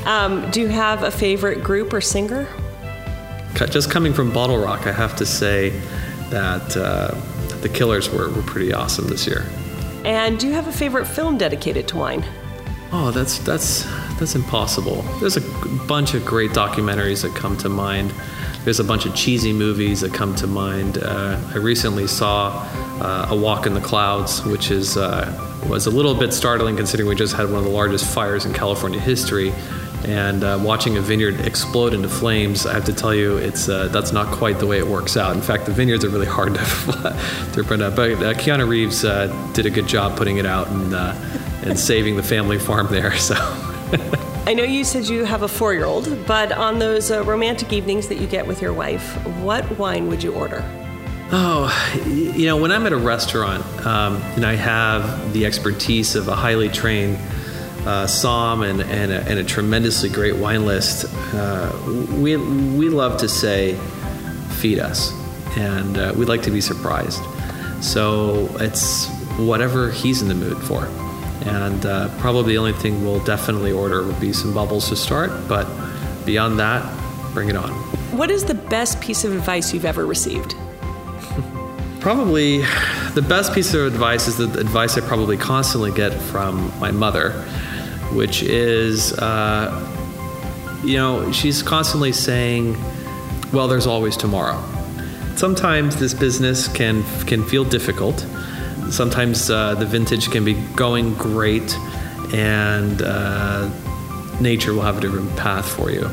Um, 0.06 0.50
do 0.52 0.62
you 0.62 0.68
have 0.68 1.04
a 1.04 1.12
favorite 1.12 1.64
group 1.64 1.94
or 1.94 2.02
singer? 2.02 2.48
Just 3.56 3.90
coming 3.92 4.14
from 4.14 4.32
BottleRock, 4.32 4.88
I 4.88 4.92
have 4.92 5.16
to 5.18 5.26
say 5.26 5.70
that 6.30 6.76
uh, 6.76 7.14
the 7.62 7.70
Killers 7.70 8.10
were, 8.10 8.30
were 8.30 8.42
pretty 8.42 8.74
awesome 8.74 9.08
this 9.08 9.28
year. 9.28 9.46
And 10.04 10.40
do 10.40 10.48
you 10.48 10.54
have 10.54 10.68
a 10.68 10.72
favorite 10.72 11.06
film 11.06 11.38
dedicated 11.38 11.88
to 11.90 11.98
wine? 11.98 12.26
Oh, 12.92 13.12
that's 13.12 13.40
that's 13.40 13.86
that's 14.20 14.36
impossible. 14.36 15.02
There's 15.20 15.38
a 15.38 15.42
bunch 15.88 16.14
of 16.14 16.26
great 16.26 16.52
documentaries 16.52 17.24
that 17.24 17.34
come 17.36 17.58
to 17.58 17.70
mind. 17.70 18.14
There's 18.64 18.80
a 18.80 18.84
bunch 18.84 19.06
of 19.06 19.14
cheesy 19.14 19.52
movies 19.52 20.02
that 20.02 20.14
come 20.14 20.36
to 20.36 20.48
mind. 20.48 20.98
Uh, 20.98 21.38
I 21.54 21.58
recently 21.58 22.08
saw 22.08 22.66
uh, 23.02 23.28
A 23.30 23.36
Walk 23.36 23.66
in 23.66 23.74
the 23.74 23.82
Clouds, 23.82 24.44
which 24.46 24.72
is 24.72 24.96
uh, 24.96 25.28
was 25.68 25.86
a 25.86 25.90
little 25.90 26.16
bit 26.16 26.34
startling 26.34 26.78
considering 26.78 27.10
we 27.10 27.16
just 27.16 27.36
had 27.36 27.50
one 27.50 27.60
of 27.60 27.66
the 27.66 27.70
largest 27.70 28.14
fires 28.14 28.46
in 28.46 28.54
California 28.54 29.02
history. 29.02 29.54
And 30.06 30.44
uh, 30.44 30.60
watching 30.62 30.98
a 30.98 31.02
vineyard 31.02 31.42
explode 31.42 31.94
into 31.94 32.08
flames, 32.08 32.66
I 32.66 32.74
have 32.74 32.86
to 32.86 32.94
tell 32.94 33.14
you, 33.14 33.38
it's 33.38 33.68
uh, 33.68 33.90
that's 33.90 34.14
not 34.14 34.34
quite 34.34 34.60
the 34.60 34.68
way 34.68 34.78
it 34.78 34.88
works 34.88 35.18
out. 35.18 35.36
In 35.36 35.42
fact, 35.42 35.66
the 35.66 35.74
vineyards 35.74 36.06
are 36.06 36.10
really 36.10 36.26
hard 36.26 36.54
to 36.56 36.60
to 37.54 37.64
print 37.66 37.84
out. 37.84 37.98
But 37.98 38.12
uh, 38.12 38.34
Keanu 38.34 38.68
Reeves 38.68 39.02
did 39.54 39.66
a 39.66 39.70
good 39.70 39.88
job 39.88 40.18
putting 40.18 40.38
it 40.38 40.46
out 40.46 40.70
and 40.70 40.94
and 41.66 41.78
saving 41.78 42.16
the 42.16 42.24
family 42.24 42.60
farm 42.60 42.88
there. 42.90 43.14
So. 43.18 43.36
I 44.46 44.54
know 44.54 44.64
you 44.64 44.84
said 44.84 45.08
you 45.08 45.24
have 45.24 45.44
a 45.44 45.48
four 45.48 45.74
year 45.74 45.86
old, 45.86 46.28
but 46.28 46.52
on 46.52 46.78
those 46.78 47.12
uh, 47.12 47.24
romantic 47.24 47.72
evenings 47.72 48.10
that 48.10 48.18
you 48.18 48.28
get 48.28 48.46
with 48.46 48.62
your 48.62 48.74
wife, 48.74 49.16
what 49.38 49.80
wine 49.80 50.10
would 50.10 50.22
you 50.22 50.34
order? 50.34 50.62
Oh, 51.32 51.72
you 52.06 52.46
know, 52.46 52.58
when 52.58 52.70
I'm 52.74 52.86
at 52.86 52.92
a 52.92 52.98
restaurant 52.98 53.66
um, 53.86 54.18
and 54.36 54.46
I 54.46 54.56
have 54.56 55.32
the 55.32 55.46
expertise 55.46 56.16
of 56.16 56.28
a 56.28 56.36
highly 56.36 56.68
trained 56.68 57.18
uh, 57.88 58.06
som 58.06 58.64
and, 58.64 58.82
and 58.82 59.14
a, 59.14 59.22
and, 59.22 59.40
a, 59.40 59.46
tremendously 59.46 60.10
great 60.10 60.36
wine 60.36 60.66
list, 60.66 61.06
uh, 61.34 61.72
we, 62.18 62.36
we 62.36 62.90
love 62.90 63.18
to 63.22 63.30
say, 63.30 63.76
feed 64.58 64.78
us. 64.78 65.14
And 65.58 65.98
uh, 65.98 66.14
we 66.18 66.26
like 66.26 66.42
to 66.44 66.52
be 66.52 66.60
surprised. 66.60 67.24
So 67.82 68.50
it's 68.60 69.08
whatever 69.38 69.90
he's 69.90 70.22
in 70.22 70.28
the 70.28 70.36
mood 70.36 70.58
for. 70.58 70.90
And 71.46 71.86
uh, 71.86 72.10
probably 72.20 72.54
the 72.54 72.58
only 72.58 72.74
thing 72.74 73.04
we'll 73.04 73.24
definitely 73.24 73.72
order 73.72 74.04
would 74.04 74.20
be 74.20 74.34
some 74.34 74.54
bubbles 74.54 74.90
to 74.90 74.96
start, 74.96 75.32
but 75.48 75.68
beyond 76.26 76.60
that, 76.60 76.84
bring 77.34 77.50
it 77.50 77.56
on. 77.56 77.72
What 78.18 78.32
is 78.32 78.46
the 78.46 78.56
best 78.56 79.02
piece 79.02 79.24
of 79.24 79.34
advice 79.34 79.74
you've 79.74 79.86
ever 79.86 80.06
received? 80.06 80.56
probably 82.04 82.58
the 83.14 83.26
best 83.26 83.54
piece 83.54 83.74
of 83.74 83.86
advice 83.86 84.28
is 84.28 84.36
the 84.36 84.60
advice 84.60 84.98
I 84.98 85.02
probably 85.08 85.38
constantly 85.38 85.90
get 85.90 86.12
from 86.14 86.78
my 86.78 86.92
mother, 86.92 87.32
which 88.12 88.44
is, 88.44 89.14
uh, 89.14 89.72
you 90.84 90.98
know, 90.98 91.32
she's 91.32 91.64
constantly 91.64 92.12
saying, 92.12 92.76
well, 93.54 93.70
there's 93.70 93.88
always 93.88 94.18
tomorrow. 94.18 94.62
Sometimes 95.38 95.96
this 95.96 96.14
business 96.14 96.68
can, 96.68 97.04
can 97.26 97.42
feel 97.46 97.64
difficult 97.64 98.26
sometimes 98.94 99.50
uh, 99.50 99.76
the 99.76 99.86
vintage 99.86 100.30
can 100.30 100.46
be 100.46 100.54
going 100.76 101.14
great 101.16 101.76
and 102.34 103.02
uh, 103.02 103.70
nature 104.40 104.74
will 104.74 104.82
have 104.82 104.98
a 104.98 105.02
different 105.02 105.36
path 105.36 105.68
for 105.68 105.92
you. 105.92 106.10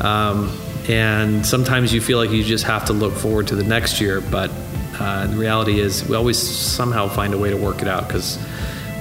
Um, 0.00 0.56
and 0.88 1.44
sometimes 1.46 1.92
you 1.92 2.00
feel 2.00 2.18
like 2.18 2.30
you 2.30 2.44
just 2.44 2.64
have 2.64 2.84
to 2.86 2.92
look 2.92 3.14
forward 3.14 3.46
to 3.48 3.56
the 3.56 3.64
next 3.64 4.00
year. 4.00 4.20
But 4.20 4.50
uh, 4.98 5.26
the 5.26 5.36
reality 5.36 5.80
is, 5.80 6.06
we 6.08 6.14
always 6.14 6.38
somehow 6.38 7.08
find 7.08 7.34
a 7.34 7.38
way 7.38 7.50
to 7.50 7.56
work 7.56 7.82
it 7.82 7.88
out 7.88 8.06
because, 8.06 8.38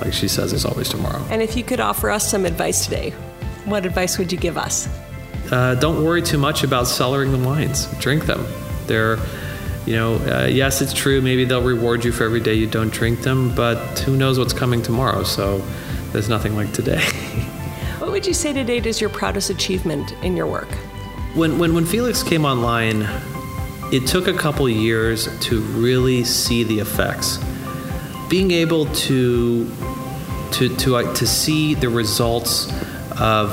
like 0.01 0.13
she 0.13 0.27
says, 0.27 0.51
there's 0.51 0.65
always 0.65 0.89
tomorrow. 0.89 1.23
And 1.29 1.41
if 1.41 1.57
you 1.57 1.63
could 1.63 1.79
offer 1.79 2.09
us 2.09 2.29
some 2.29 2.45
advice 2.45 2.85
today, 2.85 3.11
what 3.65 3.85
advice 3.85 4.17
would 4.17 4.31
you 4.31 4.37
give 4.37 4.57
us? 4.57 4.87
Uh, 5.51 5.75
don't 5.75 6.03
worry 6.03 6.21
too 6.21 6.37
much 6.37 6.63
about 6.63 6.85
cellaring 6.85 7.31
the 7.31 7.37
wines. 7.37 7.85
Drink 7.99 8.25
them. 8.25 8.45
They're, 8.87 9.17
you 9.85 9.95
know, 9.95 10.15
uh, 10.15 10.45
yes, 10.45 10.81
it's 10.81 10.93
true. 10.93 11.21
Maybe 11.21 11.45
they'll 11.45 11.61
reward 11.61 12.05
you 12.05 12.11
for 12.11 12.23
every 12.23 12.39
day 12.39 12.53
you 12.53 12.67
don't 12.67 12.91
drink 12.91 13.21
them, 13.21 13.53
but 13.55 13.99
who 13.99 14.15
knows 14.15 14.39
what's 14.39 14.53
coming 14.53 14.81
tomorrow? 14.81 15.23
So 15.23 15.57
there's 16.11 16.29
nothing 16.29 16.55
like 16.55 16.71
today. 16.71 17.03
what 17.99 18.11
would 18.11 18.25
you 18.25 18.33
say 18.33 18.53
to 18.53 18.63
date 18.63 18.85
is 18.85 19.01
your 19.01 19.09
proudest 19.09 19.49
achievement 19.49 20.13
in 20.23 20.37
your 20.37 20.47
work? 20.47 20.69
When, 21.35 21.59
when, 21.59 21.73
when 21.73 21.85
Felix 21.85 22.23
came 22.23 22.45
online, 22.45 23.07
it 23.91 24.07
took 24.07 24.27
a 24.27 24.33
couple 24.33 24.69
years 24.69 25.27
to 25.41 25.61
really 25.61 26.23
see 26.23 26.63
the 26.63 26.79
effects. 26.79 27.39
Being 28.29 28.51
able 28.51 28.85
to 28.85 29.69
to 30.53 30.75
to 30.77 30.95
uh, 30.95 31.13
to 31.15 31.27
see 31.27 31.73
the 31.75 31.89
results 31.89 32.71
of 33.19 33.51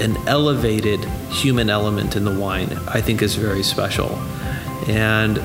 an 0.00 0.16
elevated 0.28 1.04
human 1.30 1.70
element 1.70 2.16
in 2.16 2.24
the 2.24 2.38
wine, 2.38 2.70
I 2.88 3.00
think 3.00 3.22
is 3.22 3.34
very 3.34 3.62
special. 3.62 4.10
And 4.88 5.40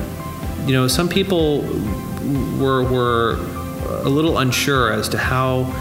you 0.66 0.72
know, 0.72 0.88
some 0.88 1.08
people 1.08 1.62
were 2.58 2.82
were 2.82 3.34
a 4.02 4.08
little 4.08 4.38
unsure 4.38 4.92
as 4.92 5.08
to 5.10 5.18
how 5.18 5.72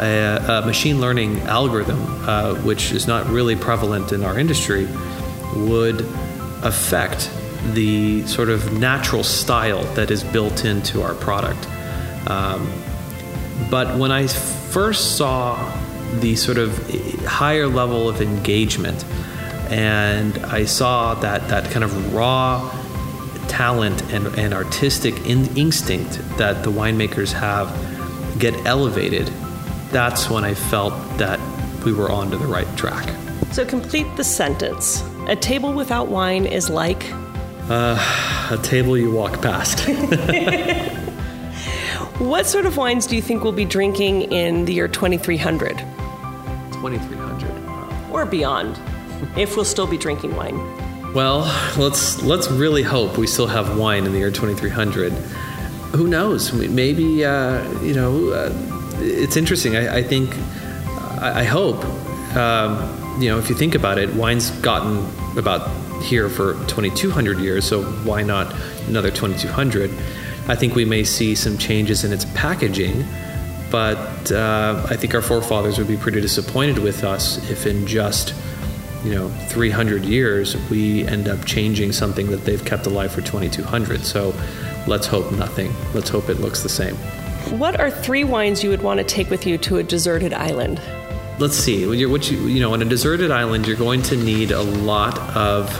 a, 0.00 0.62
a 0.62 0.66
machine 0.66 1.00
learning 1.00 1.40
algorithm, 1.40 2.00
uh, 2.28 2.54
which 2.62 2.92
is 2.92 3.06
not 3.06 3.26
really 3.28 3.56
prevalent 3.56 4.12
in 4.12 4.24
our 4.24 4.38
industry, 4.38 4.86
would 5.56 6.00
affect 6.62 7.30
the 7.74 8.26
sort 8.26 8.48
of 8.48 8.72
natural 8.78 9.24
style 9.24 9.82
that 9.94 10.10
is 10.10 10.22
built 10.24 10.64
into 10.64 11.02
our 11.02 11.14
product. 11.14 11.66
Um, 12.30 12.72
but 13.70 13.98
when 13.98 14.12
I 14.12 14.26
first 14.26 15.16
saw 15.16 15.56
the 16.20 16.36
sort 16.36 16.58
of 16.58 16.78
higher 17.24 17.66
level 17.66 18.08
of 18.08 18.22
engagement, 18.22 19.04
and 19.70 20.38
I 20.38 20.64
saw 20.64 21.14
that 21.14 21.48
that 21.48 21.70
kind 21.70 21.84
of 21.84 22.14
raw 22.14 22.70
talent 23.58 24.00
and, 24.12 24.28
and 24.38 24.54
artistic 24.54 25.26
in, 25.26 25.44
instinct 25.56 26.20
that 26.38 26.62
the 26.62 26.70
winemakers 26.70 27.32
have 27.32 27.68
get 28.38 28.54
elevated, 28.64 29.26
that's 29.90 30.30
when 30.30 30.44
I 30.44 30.54
felt 30.54 30.92
that 31.18 31.40
we 31.84 31.92
were 31.92 32.08
onto 32.08 32.38
the 32.38 32.46
right 32.46 32.68
track. 32.76 33.12
So 33.50 33.66
complete 33.66 34.06
the 34.16 34.22
sentence. 34.22 35.02
A 35.26 35.34
table 35.34 35.72
without 35.72 36.06
wine 36.06 36.46
is 36.46 36.70
like 36.70 37.04
uh, 37.68 37.98
a 38.52 38.58
table 38.62 38.96
you 38.96 39.10
walk 39.10 39.42
past. 39.42 39.80
what 42.20 42.46
sort 42.46 42.64
of 42.64 42.76
wines 42.76 43.08
do 43.08 43.16
you 43.16 43.22
think 43.22 43.42
we'll 43.42 43.52
be 43.52 43.64
drinking 43.64 44.30
in 44.30 44.66
the 44.66 44.72
year 44.72 44.86
2300? 44.86 45.78
2300. 46.74 48.12
Or 48.12 48.24
beyond, 48.24 48.78
if 49.36 49.56
we'll 49.56 49.64
still 49.64 49.88
be 49.88 49.98
drinking 49.98 50.36
wine. 50.36 50.87
Well, 51.14 51.40
let's 51.78 52.22
let's 52.22 52.50
really 52.50 52.82
hope 52.82 53.16
we 53.16 53.26
still 53.26 53.46
have 53.46 53.78
wine 53.78 54.04
in 54.04 54.12
the 54.12 54.18
year 54.18 54.30
2300. 54.30 55.12
Who 55.94 56.06
knows? 56.06 56.52
Maybe 56.52 57.24
uh, 57.24 57.66
you 57.80 57.94
know. 57.94 58.30
Uh, 58.30 58.52
it's 59.00 59.36
interesting. 59.36 59.76
I, 59.76 59.98
I 59.98 60.02
think. 60.02 60.34
I, 61.20 61.40
I 61.40 61.44
hope. 61.44 61.82
Um, 62.36 62.94
you 63.20 63.30
know, 63.30 63.38
if 63.38 63.48
you 63.48 63.54
think 63.54 63.74
about 63.74 63.98
it, 63.98 64.12
wine's 64.14 64.50
gotten 64.60 65.04
about 65.36 65.70
here 66.02 66.28
for 66.28 66.54
2200 66.66 67.38
years, 67.38 67.64
so 67.64 67.82
why 68.04 68.22
not 68.22 68.54
another 68.86 69.10
2200? 69.10 69.90
I 70.46 70.54
think 70.54 70.74
we 70.74 70.84
may 70.84 71.04
see 71.04 71.34
some 71.34 71.58
changes 71.58 72.04
in 72.04 72.12
its 72.12 72.26
packaging, 72.26 73.04
but 73.70 74.30
uh, 74.30 74.86
I 74.88 74.96
think 74.96 75.14
our 75.14 75.22
forefathers 75.22 75.78
would 75.78 75.88
be 75.88 75.96
pretty 75.96 76.20
disappointed 76.20 76.78
with 76.78 77.02
us 77.02 77.38
if 77.50 77.66
in 77.66 77.86
just 77.86 78.34
you 79.04 79.14
know 79.14 79.28
300 79.48 80.04
years 80.04 80.56
we 80.70 81.06
end 81.06 81.28
up 81.28 81.44
changing 81.44 81.92
something 81.92 82.30
that 82.30 82.44
they've 82.44 82.64
kept 82.64 82.86
alive 82.86 83.12
for 83.12 83.20
2200 83.20 84.04
so 84.04 84.34
let's 84.88 85.06
hope 85.06 85.30
nothing. 85.32 85.72
Let's 85.94 86.08
hope 86.08 86.28
it 86.28 86.40
looks 86.40 86.62
the 86.62 86.68
same. 86.68 86.96
What 87.58 87.78
are 87.78 87.90
three 87.90 88.24
wines 88.24 88.64
you 88.64 88.70
would 88.70 88.82
want 88.82 88.98
to 88.98 89.04
take 89.04 89.30
with 89.30 89.46
you 89.46 89.58
to 89.58 89.78
a 89.78 89.82
deserted 89.82 90.32
island? 90.32 90.80
Let's 91.38 91.56
see. 91.56 91.86
What 92.06 92.30
you 92.30 92.38
you 92.48 92.60
know 92.60 92.72
on 92.72 92.82
a 92.82 92.84
deserted 92.84 93.30
island 93.30 93.66
you're 93.66 93.76
going 93.76 94.02
to 94.02 94.16
need 94.16 94.50
a 94.50 94.62
lot 94.62 95.18
of 95.36 95.72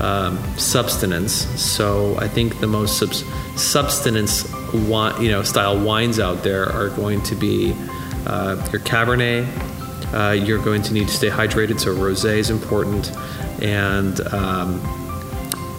um, 0.00 0.36
substance 0.58 1.32
so 1.58 2.18
i 2.18 2.28
think 2.28 2.60
the 2.60 2.66
most 2.66 2.98
sub- 2.98 3.14
substance 3.58 4.46
you 4.74 5.30
know 5.30 5.42
style 5.42 5.82
wines 5.82 6.20
out 6.20 6.42
there 6.42 6.70
are 6.70 6.90
going 6.90 7.22
to 7.22 7.34
be 7.34 7.74
uh, 8.26 8.56
your 8.70 8.82
cabernet 8.82 9.46
uh, 10.12 10.30
you're 10.32 10.62
going 10.62 10.82
to 10.82 10.92
need 10.92 11.08
to 11.08 11.14
stay 11.14 11.28
hydrated, 11.28 11.80
so 11.80 11.94
rosé 11.94 12.38
is 12.38 12.50
important, 12.50 13.12
and 13.62 14.20
um, 14.32 14.80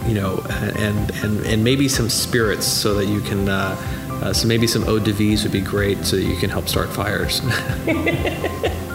you 0.08 0.13
know, 0.13 0.44
and 0.50 1.12
and 1.24 1.46
and 1.46 1.63
maybe 1.63 1.88
some 1.88 2.10
spirits 2.10 2.66
so 2.66 2.94
that 2.96 3.06
you 3.06 3.22
can. 3.22 3.50
Uh, 3.50 3.76
uh, 4.18 4.34
so 4.34 4.48
maybe 4.48 4.66
some 4.66 4.84
eau 4.86 4.98
de 4.98 5.13
vie 5.13 5.38
would 5.44 5.52
be 5.52 5.62
great, 5.62 6.04
so 6.04 6.16
that 6.16 6.24
you 6.24 6.36
can 6.38 6.50
help 6.50 6.68
start 6.68 6.90
fires. 6.90 7.40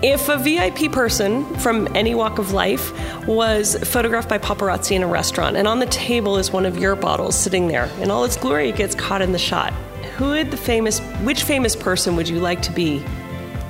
If 0.00 0.28
a 0.28 0.36
VIP 0.36 0.92
person 0.92 1.44
from 1.56 1.88
any 1.96 2.14
walk 2.14 2.38
of 2.38 2.52
life 2.52 2.92
was 3.26 3.74
photographed 3.82 4.28
by 4.28 4.38
paparazzi 4.38 4.92
in 4.92 5.02
a 5.02 5.08
restaurant, 5.08 5.56
and 5.56 5.66
on 5.66 5.80
the 5.80 5.86
table 5.86 6.38
is 6.38 6.52
one 6.52 6.66
of 6.66 6.78
your 6.78 6.94
bottles 6.94 7.34
sitting 7.34 7.66
there, 7.66 7.86
in 8.00 8.08
all 8.08 8.22
its 8.22 8.36
glory, 8.36 8.70
gets 8.70 8.94
caught 8.94 9.22
in 9.22 9.32
the 9.32 9.40
shot. 9.40 9.72
Who 10.16 10.26
would 10.26 10.52
the 10.52 10.56
famous, 10.56 11.00
which 11.24 11.42
famous 11.42 11.74
person 11.74 12.14
would 12.14 12.28
you 12.28 12.38
like 12.38 12.62
to 12.62 12.72
be 12.72 13.04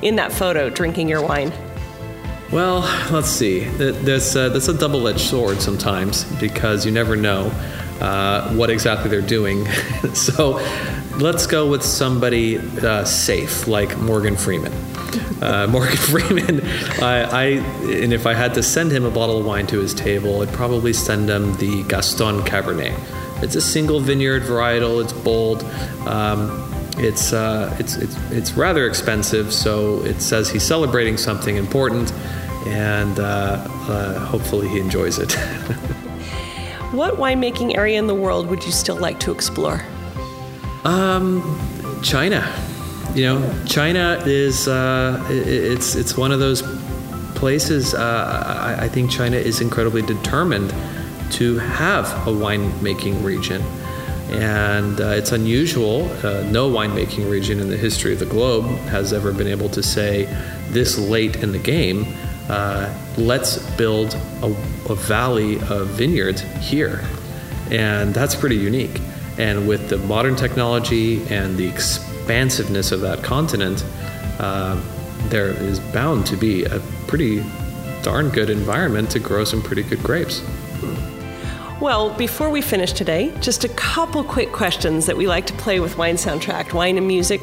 in 0.03 0.17
that 0.17 0.33
photo 0.33 0.71
drinking 0.71 1.09
your 1.09 1.23
wine? 1.23 1.53
Well, 2.51 2.81
let's 3.13 3.29
see. 3.29 3.65
That's, 3.65 4.35
uh, 4.35 4.49
a 4.51 4.75
double 4.75 5.07
edged 5.07 5.21
sword 5.21 5.61
sometimes 5.61 6.25
because 6.41 6.87
you 6.87 6.93
never 6.93 7.15
know 7.15 7.53
uh, 8.01 8.55
what 8.55 8.71
exactly 8.71 9.11
they're 9.11 9.21
doing. 9.21 9.67
so 10.15 10.53
let's 11.19 11.47
go 11.47 11.69
with 11.69 11.83
somebody 11.83 12.59
uh, 12.59 13.05
safe, 13.05 13.67
like 13.67 13.99
Morgan 13.99 14.37
Freeman. 14.37 14.73
Uh, 15.43 15.67
Morgan 15.71 15.97
Freeman, 15.97 16.61
I, 17.03 17.23
I, 17.25 17.45
and 17.91 18.13
if 18.13 18.27
I 18.27 18.35
had 18.35 18.55
to 18.55 18.63
send 18.63 18.93
him 18.93 19.05
a 19.05 19.11
bottle 19.11 19.39
of 19.39 19.45
wine 19.45 19.67
to 19.69 19.81
his 19.81 19.93
table, 19.93 20.41
I'd 20.41 20.49
probably 20.49 20.93
send 20.93 21.29
him 21.29 21.55
the 21.57 21.83
Gaston 21.85 22.41
Cabernet. 22.41 22.99
It's 23.43 23.57
a 23.57 23.61
single 23.61 24.01
vineyard 24.01 24.43
varietal, 24.43 25.03
it's 25.03 25.13
bold. 25.13 25.63
Um, 26.07 26.68
it's, 26.99 27.33
uh, 27.33 27.75
it's, 27.79 27.97
it's, 27.97 28.17
it's 28.31 28.53
rather 28.53 28.87
expensive, 28.87 29.53
so 29.53 30.05
it 30.05 30.21
says 30.21 30.51
he's 30.51 30.63
celebrating 30.63 31.17
something 31.17 31.57
important, 31.57 32.13
and 32.67 33.19
uh, 33.19 33.65
uh, 33.89 34.19
hopefully 34.21 34.69
he 34.69 34.81
enjoys 34.81 35.19
it. 35.19 35.33
what 36.93 37.15
winemaking 37.15 37.77
area 37.77 37.99
in 37.99 38.07
the 38.07 38.15
world 38.15 38.49
would 38.49 38.65
you 38.65 38.73
still 38.73 38.97
like 38.97 39.21
to 39.21 39.33
explore? 39.33 39.83
Um, 40.85 41.43
China. 42.03 42.47
You 43.15 43.25
know, 43.25 43.65
China 43.67 44.23
is 44.27 44.69
uh, 44.69 45.25
it's 45.31 45.95
it's 45.95 46.17
one 46.17 46.31
of 46.31 46.41
those 46.41 46.63
places. 47.35 47.95
Uh, 47.95 48.77
I, 48.79 48.85
I 48.85 48.89
think 48.89 49.11
China 49.11 49.37
is 49.37 49.61
incredibly 49.61 50.03
determined 50.03 50.73
to 51.33 51.59
have 51.59 52.07
a 52.27 52.31
winemaking 52.31 53.25
region 53.25 53.63
and 54.31 55.01
uh, 55.01 55.09
it's 55.09 55.33
unusual. 55.33 56.05
Uh, 56.25 56.43
no 56.51 56.71
winemaking 56.71 57.31
region 57.31 57.61
in 57.61 57.69
the 57.69 57.77
history 57.77 58.13
of 58.13 58.19
the 58.19 58.27
globe 58.27 58.67
has 58.89 59.13
ever 59.13 59.33
been 59.33 59.49
able 59.49 59.69
to 59.71 59.83
say 59.83 60.25
this 60.69 60.99
late 60.99 61.37
in 61.37 61.53
the 61.53 61.59
game, 61.59 62.07
uh, 62.49 62.93
let's 63.17 63.59
build 63.77 64.15
a, 64.43 64.47
a, 64.89 64.95
valley 64.95 65.57
of 65.69 65.89
vineyards 65.89 66.43
here. 66.61 67.05
And 67.71 68.15
that's 68.15 68.35
pretty 68.35 68.57
unique. 68.57 69.01
And 69.39 69.69
with 69.69 69.89
the 69.89 69.99
modern 69.99 70.35
technology 70.35 71.23
and 71.29 71.57
the 71.57 71.69
expansiveness 71.69 72.93
of 72.93 73.01
that 73.03 73.23
continent, 73.23 73.85
uh, 74.39 74.81
there 75.29 75.49
is 75.49 75.81
bound 75.81 76.27
to 76.27 76.37
be 76.37 76.65
a 76.65 76.81
pretty 77.07 77.45
darn 78.03 78.31
good 78.31 78.51
environment 78.51 79.11
to 79.11 79.19
grow 79.19 79.45
some 79.45 79.63
pretty 79.63 79.83
good 79.83 80.03
grapes. 80.03 80.43
Well, 81.81 82.11
before 82.11 82.51
we 82.51 82.61
finish 82.61 82.93
today, 82.93 83.33
just 83.41 83.63
a 83.63 83.69
couple 83.69 84.25
quick 84.25 84.51
questions 84.51 85.07
that 85.07 85.17
we 85.17 85.29
like 85.29 85.47
to 85.47 85.53
play 85.55 85.79
with 85.79 85.97
Wine 85.97 86.17
Soundtrack. 86.17 86.73
Wine 86.73 86.99
and 86.99 87.07
music, 87.07 87.41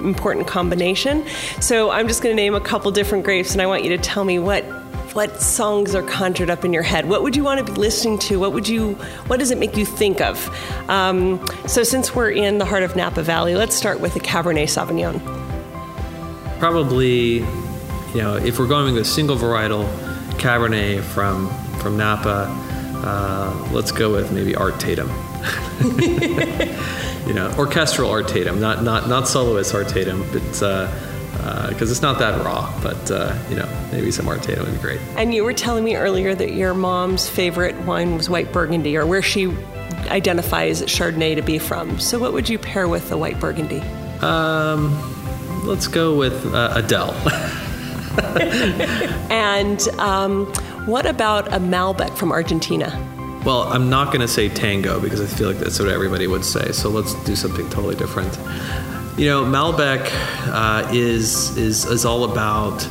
important 0.00 0.46
combination. 0.46 1.26
So 1.60 1.90
I'm 1.90 2.08
just 2.08 2.22
going 2.22 2.34
to 2.34 2.42
name 2.42 2.54
a 2.54 2.60
couple 2.60 2.90
different 2.90 3.24
grapes, 3.24 3.52
and 3.52 3.60
I 3.60 3.66
want 3.66 3.84
you 3.84 3.90
to 3.90 3.98
tell 3.98 4.24
me 4.24 4.38
what 4.38 4.64
what 5.12 5.40
songs 5.40 5.94
are 5.94 6.02
conjured 6.02 6.48
up 6.48 6.64
in 6.64 6.72
your 6.72 6.82
head. 6.82 7.06
What 7.06 7.22
would 7.22 7.36
you 7.36 7.44
want 7.44 7.66
to 7.66 7.70
be 7.70 7.78
listening 7.78 8.18
to? 8.20 8.40
What 8.40 8.54
would 8.54 8.66
you? 8.66 8.94
What 9.26 9.40
does 9.40 9.50
it 9.50 9.58
make 9.58 9.76
you 9.76 9.84
think 9.84 10.22
of? 10.22 10.48
Um, 10.88 11.46
so 11.66 11.82
since 11.82 12.14
we're 12.14 12.30
in 12.30 12.56
the 12.56 12.64
heart 12.64 12.82
of 12.82 12.96
Napa 12.96 13.22
Valley, 13.22 13.56
let's 13.56 13.76
start 13.76 14.00
with 14.00 14.14
the 14.14 14.20
Cabernet 14.20 14.68
Sauvignon. 14.68 15.20
Probably, 16.58 17.40
you 18.14 18.22
know, 18.22 18.36
if 18.36 18.58
we're 18.58 18.68
going 18.68 18.94
with 18.94 19.02
a 19.02 19.04
single 19.04 19.36
varietal 19.36 19.86
Cabernet 20.38 21.02
from 21.02 21.50
from 21.78 21.98
Napa, 21.98 22.65
uh, 23.06 23.68
let's 23.72 23.92
go 23.92 24.10
with 24.10 24.32
maybe 24.32 24.56
Art 24.56 24.80
Tatum. 24.80 25.08
you 27.26 27.34
know, 27.34 27.54
orchestral 27.56 28.10
Art 28.10 28.26
Tatum, 28.26 28.60
not 28.60 28.82
not 28.82 29.08
not 29.08 29.28
soloist 29.28 29.72
Art 29.74 29.88
Tatum, 29.88 30.20
but 30.32 30.42
because 30.42 30.62
uh, 30.62 30.90
uh, 31.40 31.70
it's 31.78 32.02
not 32.02 32.18
that 32.18 32.44
raw. 32.44 32.72
But 32.82 33.10
uh, 33.10 33.38
you 33.48 33.54
know, 33.54 33.88
maybe 33.92 34.10
some 34.10 34.26
Art 34.28 34.42
Tatum 34.42 34.64
would 34.64 34.74
be 34.74 34.80
great. 34.80 35.00
And 35.16 35.32
you 35.32 35.44
were 35.44 35.52
telling 35.52 35.84
me 35.84 35.94
earlier 35.94 36.34
that 36.34 36.52
your 36.52 36.74
mom's 36.74 37.28
favorite 37.28 37.76
wine 37.82 38.16
was 38.16 38.28
white 38.28 38.52
Burgundy, 38.52 38.96
or 38.96 39.06
where 39.06 39.22
she 39.22 39.54
identifies 40.08 40.82
Chardonnay 40.82 41.36
to 41.36 41.42
be 41.42 41.58
from. 41.58 42.00
So, 42.00 42.18
what 42.18 42.32
would 42.32 42.48
you 42.48 42.58
pair 42.58 42.88
with 42.88 43.08
the 43.08 43.16
white 43.16 43.38
Burgundy? 43.38 43.82
Um, 44.20 45.64
let's 45.64 45.86
go 45.86 46.16
with 46.16 46.44
uh, 46.52 46.72
Adele. 46.74 47.14
and 49.30 49.80
um, 50.00 50.52
what 50.86 51.04
about 51.04 51.48
a 51.48 51.58
Malbec 51.58 52.16
from 52.16 52.32
Argentina? 52.32 52.88
Well, 53.44 53.64
I'm 53.64 53.90
not 53.90 54.06
going 54.06 54.20
to 54.20 54.28
say 54.28 54.48
tango 54.48 55.00
because 55.00 55.20
I 55.20 55.26
feel 55.26 55.48
like 55.48 55.58
that's 55.58 55.78
what 55.78 55.88
everybody 55.88 56.26
would 56.26 56.44
say. 56.44 56.72
So 56.72 56.88
let's 56.88 57.14
do 57.24 57.36
something 57.36 57.68
totally 57.70 57.94
different. 57.94 58.36
You 59.18 59.26
know, 59.26 59.44
Malbec 59.44 60.08
uh, 60.46 60.88
is, 60.92 61.56
is 61.56 61.84
is 61.84 62.04
all 62.04 62.24
about. 62.24 62.86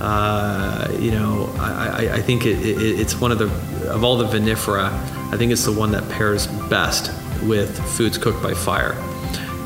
Uh, 0.00 0.88
you 1.00 1.10
know, 1.10 1.52
I, 1.58 2.08
I, 2.12 2.22
think 2.22 2.46
it, 2.46 2.64
it, 2.64 3.00
it's 3.00 3.20
one 3.20 3.32
of 3.32 3.38
the 3.40 3.46
of 3.90 4.04
all 4.04 4.16
the 4.16 4.26
vinifera. 4.26 4.92
I 5.32 5.36
think 5.36 5.50
it's 5.50 5.64
the 5.64 5.72
one 5.72 5.90
that 5.90 6.08
pairs 6.08 6.46
best 6.46 7.10
with 7.42 7.78
foods 7.96 8.16
cooked 8.16 8.40
by 8.42 8.54
fire. 8.54 8.92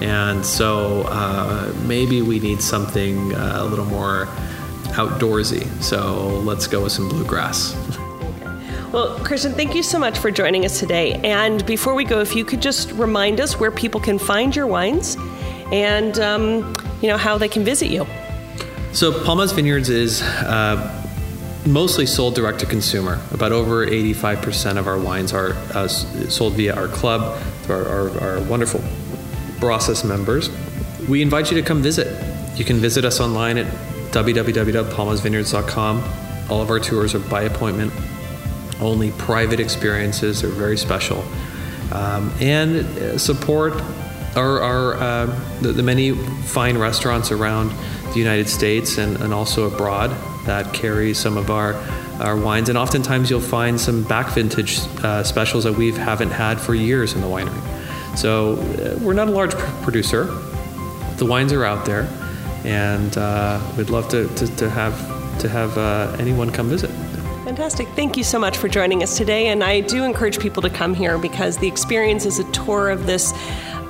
And 0.03 0.45
so 0.45 1.03
uh, 1.03 1.73
maybe 1.87 2.23
we 2.23 2.41
need 2.41 2.63
something 2.63 3.35
uh, 3.35 3.59
a 3.59 3.65
little 3.65 3.85
more 3.85 4.27
outdoorsy. 4.93 5.67
So 5.83 6.41
let's 6.41 6.67
go 6.67 6.83
with 6.83 6.93
some 6.93 7.09
bluegrass. 7.09 7.77
Well, 8.93 9.19
Christian, 9.21 9.53
thank 9.53 9.75
you 9.75 9.83
so 9.83 9.99
much 9.99 10.19
for 10.19 10.31
joining 10.31 10.67
us 10.67 10.79
today. 10.79 11.15
And 11.25 11.65
before 11.65 11.95
we 11.95 12.05
go, 12.05 12.21
if 12.21 12.37
you 12.37 12.45
could 12.45 12.61
just 12.61 12.93
remind 12.93 13.41
us 13.41 13.59
where 13.59 13.71
people 13.71 14.03
can 14.03 14.19
find 14.19 14.55
your 14.55 14.67
wines 14.67 15.17
and 15.73 16.19
um, 16.19 16.77
you 17.01 17.09
know 17.09 17.17
how 17.17 17.39
they 17.39 17.49
can 17.49 17.65
visit 17.65 17.89
you. 17.89 18.07
So 18.93 19.11
Palmaz 19.11 19.55
Vineyards 19.55 19.89
is 19.89 20.21
uh, 20.21 21.03
mostly 21.67 22.05
sold 22.05 22.35
direct 22.35 22.61
to 22.61 22.67
consumer. 22.67 23.19
About 23.31 23.53
over 23.53 23.87
85% 23.87 24.77
of 24.77 24.87
our 24.87 24.99
wines 24.99 25.33
are 25.33 25.53
uh, 25.73 25.89
sold 25.89 26.53
via 26.53 26.75
our 26.75 26.89
club, 26.89 27.43
our, 27.71 27.87
our, 27.87 28.21
our 28.21 28.41
wonderful 28.43 28.81
Barossa 29.59 30.07
members. 30.07 30.51
We 31.09 31.23
invite 31.23 31.51
you 31.51 31.57
to 31.57 31.67
come 31.67 31.81
visit. 31.81 32.09
You 32.59 32.67
can 32.67 32.77
visit 32.77 33.07
us 33.07 33.21
online 33.21 33.57
at 33.57 33.67
www.palmazvineyards.com. 34.13 36.51
All 36.51 36.61
of 36.61 36.71
our 36.71 36.79
tours 36.79 37.15
are 37.15 37.19
by 37.19 37.43
appointment. 37.43 37.93
Only 38.81 39.11
private 39.13 39.61
experiences 39.61 40.45
are 40.45 40.49
very 40.49 40.77
special. 40.77 41.25
Um, 41.93 42.33
and 42.41 42.77
uh, 42.77 43.19
support 43.19 43.75
our, 44.37 44.61
our 44.61 44.95
uh, 44.95 45.27
the, 45.61 45.73
the, 45.73 45.83
many 45.83 46.13
fine 46.13 46.79
restaurants 46.79 47.31
around 47.31 47.71
the 48.13 48.19
United 48.19 48.49
States 48.49 48.97
and, 48.97 49.19
and 49.19 49.35
also 49.35 49.67
abroad 49.67 50.11
that 50.47 50.73
carry 50.73 51.13
some 51.13 51.37
of 51.37 51.51
our 51.51 51.75
our 52.21 52.37
wines. 52.37 52.69
And 52.69 52.79
oftentimes 52.79 53.31
you'll 53.31 53.41
find 53.41 53.81
some 53.81 54.05
back 54.05 54.33
vintage 54.33 54.81
uh, 55.03 55.25
specials 55.25 55.65
that 55.65 55.73
we 55.73 55.93
haven't 55.93 56.31
had 56.31 56.61
for 56.61 56.75
years 56.75 57.15
in 57.15 57.21
the 57.21 57.27
winery. 57.27 58.17
So 58.17 58.55
uh, 58.55 58.99
we're 59.03 59.15
not 59.15 59.29
a 59.29 59.31
large 59.31 59.55
producer. 59.83 60.25
The 61.17 61.27
wines 61.27 61.53
are 61.53 61.65
out 61.65 61.85
there, 61.85 62.05
and 62.65 63.17
uh, 63.19 63.61
we'd 63.77 63.91
love 63.91 64.09
to, 64.09 64.29
to, 64.35 64.57
to 64.57 64.71
have 64.71 64.95
to 65.41 65.49
have 65.49 65.77
uh, 65.79 66.15
anyone 66.19 66.51
come 66.51 66.69
visit. 66.69 66.91
Fantastic. 67.45 67.89
Thank 67.89 68.17
you 68.17 68.23
so 68.23 68.39
much 68.39 68.57
for 68.57 68.69
joining 68.69 69.03
us 69.03 69.17
today. 69.17 69.49
And 69.49 69.65
I 69.65 69.81
do 69.81 70.05
encourage 70.05 70.39
people 70.39 70.63
to 70.63 70.71
come 70.71 70.95
here 70.95 71.19
because 71.19 71.59
the 71.59 71.67
experience 71.67 72.25
is 72.25 72.39
a 72.39 72.51
tour 72.53 72.91
of 72.91 73.07
this 73.07 73.33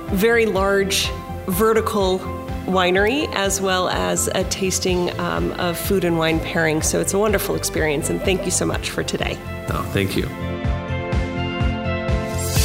very 0.07 0.45
large 0.45 1.07
vertical 1.47 2.19
winery 2.65 3.31
as 3.33 3.61
well 3.61 3.89
as 3.89 4.27
a 4.35 4.43
tasting 4.45 5.17
um, 5.19 5.51
of 5.53 5.77
food 5.77 6.03
and 6.03 6.17
wine 6.17 6.39
pairing. 6.39 6.81
So 6.81 6.99
it's 6.99 7.13
a 7.13 7.19
wonderful 7.19 7.55
experience. 7.55 8.09
And 8.09 8.21
thank 8.21 8.45
you 8.45 8.51
so 8.51 8.65
much 8.65 8.89
for 8.89 9.03
today. 9.03 9.37
Oh, 9.69 9.87
thank 9.93 10.17
you. 10.17 10.27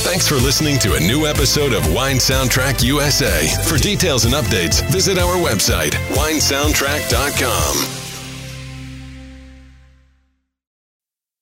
Thanks 0.09 0.27
for 0.27 0.37
listening 0.37 0.79
to 0.79 0.95
a 0.95 1.01
new 1.01 1.27
episode 1.27 1.75
of 1.75 1.93
Wine 1.93 2.17
Soundtrack 2.17 2.83
USA. 2.83 3.47
For 3.65 3.77
details 3.77 4.25
and 4.25 4.33
updates, 4.33 4.81
visit 4.91 5.19
our 5.19 5.35
website, 5.37 5.93
winesoundtrack.com. 6.17 7.98